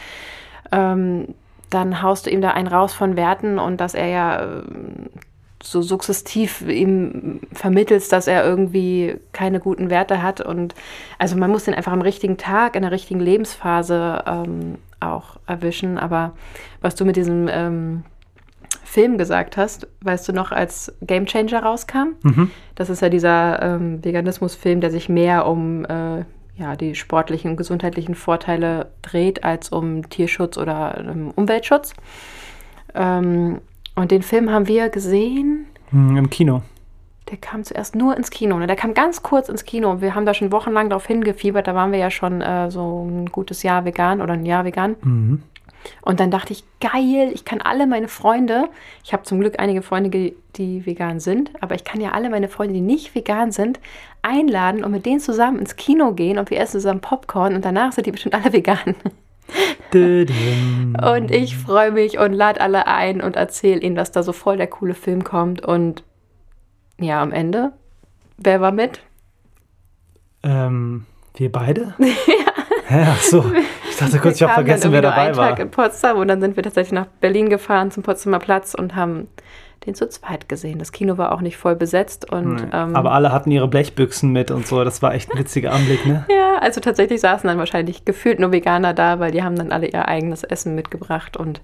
ähm, 0.71 1.33
dann 1.69 2.01
haust 2.01 2.25
du 2.25 2.29
ihm 2.29 2.41
da 2.41 2.51
einen 2.51 2.67
raus 2.67 2.93
von 2.93 3.15
Werten 3.15 3.59
und 3.59 3.81
dass 3.81 3.95
er 3.95 4.07
ja 4.07 4.43
äh, 4.43 4.63
so 5.63 5.81
sukzessiv 5.81 6.61
ihm 6.61 7.39
vermittelst, 7.51 8.11
dass 8.11 8.27
er 8.27 8.45
irgendwie 8.45 9.17
keine 9.33 9.59
guten 9.59 9.89
Werte 9.89 10.21
hat. 10.21 10.41
Und 10.41 10.75
also 11.17 11.35
man 11.35 11.49
muss 11.49 11.65
den 11.65 11.73
einfach 11.73 11.91
am 11.91 12.01
richtigen 12.01 12.37
Tag, 12.37 12.75
in 12.75 12.83
der 12.83 12.91
richtigen 12.91 13.19
Lebensphase 13.19 14.23
ähm, 14.27 14.75
auch 14.99 15.37
erwischen. 15.47 15.97
Aber 15.97 16.33
was 16.81 16.95
du 16.95 17.03
mit 17.03 17.15
diesem 17.15 17.49
ähm, 17.51 18.03
Film 18.85 19.17
gesagt 19.17 19.57
hast, 19.57 19.87
weißt 20.01 20.29
du 20.29 20.33
noch, 20.33 20.51
als 20.51 20.93
Game 21.01 21.25
Changer 21.25 21.63
rauskam? 21.63 22.15
Mhm. 22.23 22.51
Das 22.75 22.89
ist 22.89 23.01
ja 23.01 23.09
dieser 23.09 23.61
ähm, 23.61 24.03
Veganismus-Film, 24.05 24.79
der 24.79 24.91
sich 24.91 25.09
mehr 25.09 25.47
um 25.47 25.85
äh, 25.85 26.23
ja, 26.55 26.75
die 26.75 26.95
sportlichen 26.95 27.51
und 27.51 27.57
gesundheitlichen 27.57 28.15
Vorteile 28.15 28.91
dreht, 29.01 29.43
als 29.43 29.69
um 29.69 30.09
Tierschutz 30.09 30.57
oder 30.57 31.03
um 31.11 31.31
Umweltschutz. 31.31 31.93
Ähm, 32.93 33.59
und 33.95 34.11
den 34.11 34.21
Film 34.21 34.49
haben 34.49 34.67
wir 34.67 34.89
gesehen. 34.89 35.65
Hm, 35.89 36.17
Im 36.17 36.29
Kino. 36.29 36.61
Der 37.29 37.37
kam 37.37 37.63
zuerst 37.63 37.95
nur 37.95 38.15
ins 38.15 38.29
Kino. 38.29 38.57
Ne? 38.59 38.67
Der 38.67 38.75
kam 38.75 38.93
ganz 38.93 39.23
kurz 39.23 39.49
ins 39.49 39.65
Kino. 39.65 39.99
Wir 39.99 40.13
haben 40.13 40.25
da 40.25 40.33
schon 40.33 40.51
wochenlang 40.51 40.89
darauf 40.89 41.07
hingefiebert. 41.07 41.67
Da 41.67 41.73
waren 41.73 41.91
wir 41.91 41.99
ja 41.99 42.11
schon 42.11 42.41
äh, 42.41 42.69
so 42.69 43.05
ein 43.05 43.25
gutes 43.27 43.63
Jahr 43.63 43.83
vegan 43.83 44.21
oder 44.21 44.33
ein 44.33 44.45
Jahr 44.45 44.63
vegan. 44.63 44.95
Mhm. 45.01 45.43
Und 46.01 46.19
dann 46.19 46.31
dachte 46.31 46.53
ich, 46.53 46.63
geil, 46.79 47.31
ich 47.33 47.45
kann 47.45 47.61
alle 47.61 47.87
meine 47.87 48.07
Freunde, 48.07 48.69
ich 49.03 49.13
habe 49.13 49.23
zum 49.23 49.39
Glück 49.39 49.59
einige 49.59 49.81
Freunde, 49.81 50.33
die 50.55 50.85
vegan 50.85 51.19
sind, 51.19 51.51
aber 51.61 51.75
ich 51.75 51.83
kann 51.83 52.01
ja 52.01 52.11
alle 52.11 52.29
meine 52.29 52.49
Freunde, 52.49 52.73
die 52.73 52.81
nicht 52.81 53.15
vegan 53.15 53.51
sind, 53.51 53.79
einladen 54.21 54.83
und 54.83 54.91
mit 54.91 55.05
denen 55.05 55.19
zusammen 55.19 55.59
ins 55.59 55.75
Kino 55.75 56.13
gehen 56.13 56.37
und 56.39 56.49
wir 56.49 56.59
essen 56.59 56.79
zusammen 56.79 57.01
Popcorn 57.01 57.55
und 57.55 57.65
danach 57.65 57.91
sind 57.91 58.07
die 58.07 58.11
bestimmt 58.11 58.35
alle 58.35 58.53
vegan. 58.53 58.95
und 59.93 61.31
ich 61.31 61.55
freue 61.55 61.91
mich 61.91 62.17
und 62.17 62.33
lade 62.33 62.59
alle 62.61 62.87
ein 62.87 63.21
und 63.21 63.35
erzähle 63.35 63.81
ihnen, 63.81 63.95
dass 63.95 64.11
da 64.11 64.23
so 64.23 64.33
voll 64.33 64.57
der 64.57 64.67
coole 64.67 64.93
Film 64.93 65.23
kommt. 65.23 65.63
Und 65.63 66.03
ja, 66.99 67.21
am 67.21 67.31
Ende, 67.31 67.73
wer 68.37 68.61
war 68.61 68.71
mit? 68.71 69.01
Ähm, 70.43 71.05
wir 71.35 71.51
beide? 71.51 71.93
ja. 71.99 72.45
Ja, 72.89 73.15
so. 73.19 73.43
Ich 73.95 74.01
dachte 74.01 74.19
kurz, 74.19 74.35
ich 74.35 74.43
habe 74.43 74.53
vergessen, 74.53 74.91
wer 74.91 75.01
dabei 75.01 75.35
war. 75.37 75.51
Tag 75.51 75.59
in 75.59 75.71
Potsdam 75.71 76.17
und 76.17 76.27
dann 76.27 76.41
sind 76.41 76.57
wir 76.57 76.63
tatsächlich 76.63 76.91
nach 76.91 77.05
Berlin 77.21 77.49
gefahren 77.49 77.91
zum 77.91 78.03
Potsdamer 78.03 78.39
Platz 78.39 78.73
und 78.73 78.93
haben 78.93 79.29
den 79.85 79.95
zu 79.95 80.09
zweit 80.09 80.49
gesehen. 80.49 80.79
Das 80.79 80.91
Kino 80.91 81.17
war 81.17 81.31
auch 81.31 81.39
nicht 81.39 81.55
voll 81.55 81.77
besetzt. 81.77 82.29
Und, 82.29 82.55
nee. 82.55 82.67
ähm, 82.73 82.93
Aber 82.93 83.13
alle 83.13 83.31
hatten 83.31 83.51
ihre 83.51 83.69
Blechbüchsen 83.69 84.33
mit 84.33 84.51
und 84.51 84.67
so. 84.67 84.83
Das 84.83 85.01
war 85.01 85.13
echt 85.13 85.31
ein 85.31 85.39
witziger 85.39 85.71
Anblick, 85.71 86.05
ne? 86.05 86.25
ja, 86.29 86.57
also 86.59 86.81
tatsächlich 86.81 87.21
saßen 87.21 87.47
dann 87.47 87.57
wahrscheinlich 87.57 88.03
gefühlt 88.03 88.39
nur 88.39 88.51
Veganer 88.51 88.93
da, 88.93 89.19
weil 89.19 89.31
die 89.31 89.43
haben 89.43 89.55
dann 89.55 89.71
alle 89.71 89.87
ihr 89.87 90.05
eigenes 90.09 90.43
Essen 90.43 90.75
mitgebracht 90.75 91.37
und 91.37 91.61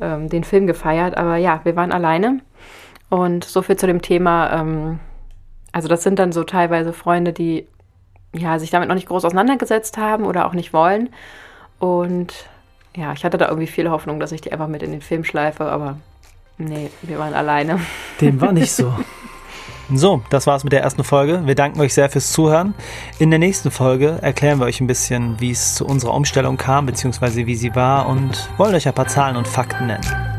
ähm, 0.00 0.28
den 0.28 0.42
Film 0.42 0.66
gefeiert. 0.66 1.16
Aber 1.16 1.36
ja, 1.36 1.60
wir 1.62 1.76
waren 1.76 1.92
alleine. 1.92 2.40
Und 3.10 3.44
so 3.44 3.62
viel 3.62 3.76
zu 3.76 3.86
dem 3.86 4.02
Thema. 4.02 4.60
Ähm, 4.60 4.98
also 5.70 5.86
das 5.86 6.02
sind 6.02 6.18
dann 6.18 6.32
so 6.32 6.42
teilweise 6.42 6.92
Freunde, 6.92 7.32
die 7.32 7.68
ja, 8.34 8.58
sich 8.58 8.70
damit 8.70 8.88
noch 8.88 8.96
nicht 8.96 9.08
groß 9.08 9.24
auseinandergesetzt 9.24 9.98
haben 9.98 10.24
oder 10.24 10.46
auch 10.46 10.54
nicht 10.54 10.72
wollen. 10.72 11.10
Und 11.80 12.32
ja, 12.94 13.12
ich 13.12 13.24
hatte 13.24 13.38
da 13.38 13.48
irgendwie 13.48 13.66
viel 13.66 13.90
Hoffnung, 13.90 14.20
dass 14.20 14.30
ich 14.30 14.40
die 14.40 14.52
einfach 14.52 14.68
mit 14.68 14.84
in 14.84 14.92
den 14.92 15.00
Film 15.00 15.24
schleife, 15.24 15.64
aber 15.64 15.96
Nee, 16.60 16.90
wir 17.02 17.18
waren 17.18 17.32
alleine. 17.32 17.80
Dem 18.20 18.40
war 18.40 18.52
nicht 18.52 18.72
so. 18.72 18.92
So, 19.92 20.22
das 20.30 20.46
war's 20.46 20.62
mit 20.62 20.72
der 20.72 20.82
ersten 20.82 21.02
Folge. 21.02 21.48
Wir 21.48 21.56
danken 21.56 21.80
euch 21.80 21.94
sehr 21.94 22.08
fürs 22.08 22.30
Zuhören. 22.30 22.74
In 23.18 23.30
der 23.30 23.40
nächsten 23.40 23.72
Folge 23.72 24.18
erklären 24.22 24.60
wir 24.60 24.66
euch 24.66 24.80
ein 24.80 24.86
bisschen, 24.86 25.40
wie 25.40 25.50
es 25.50 25.74
zu 25.74 25.84
unserer 25.84 26.14
Umstellung 26.14 26.56
kam, 26.56 26.86
beziehungsweise 26.86 27.44
wie 27.46 27.56
sie 27.56 27.74
war 27.74 28.08
und 28.08 28.48
wollen 28.56 28.72
euch 28.72 28.86
ein 28.86 28.94
paar 28.94 29.08
Zahlen 29.08 29.34
und 29.34 29.48
Fakten 29.48 29.88
nennen. 29.88 30.29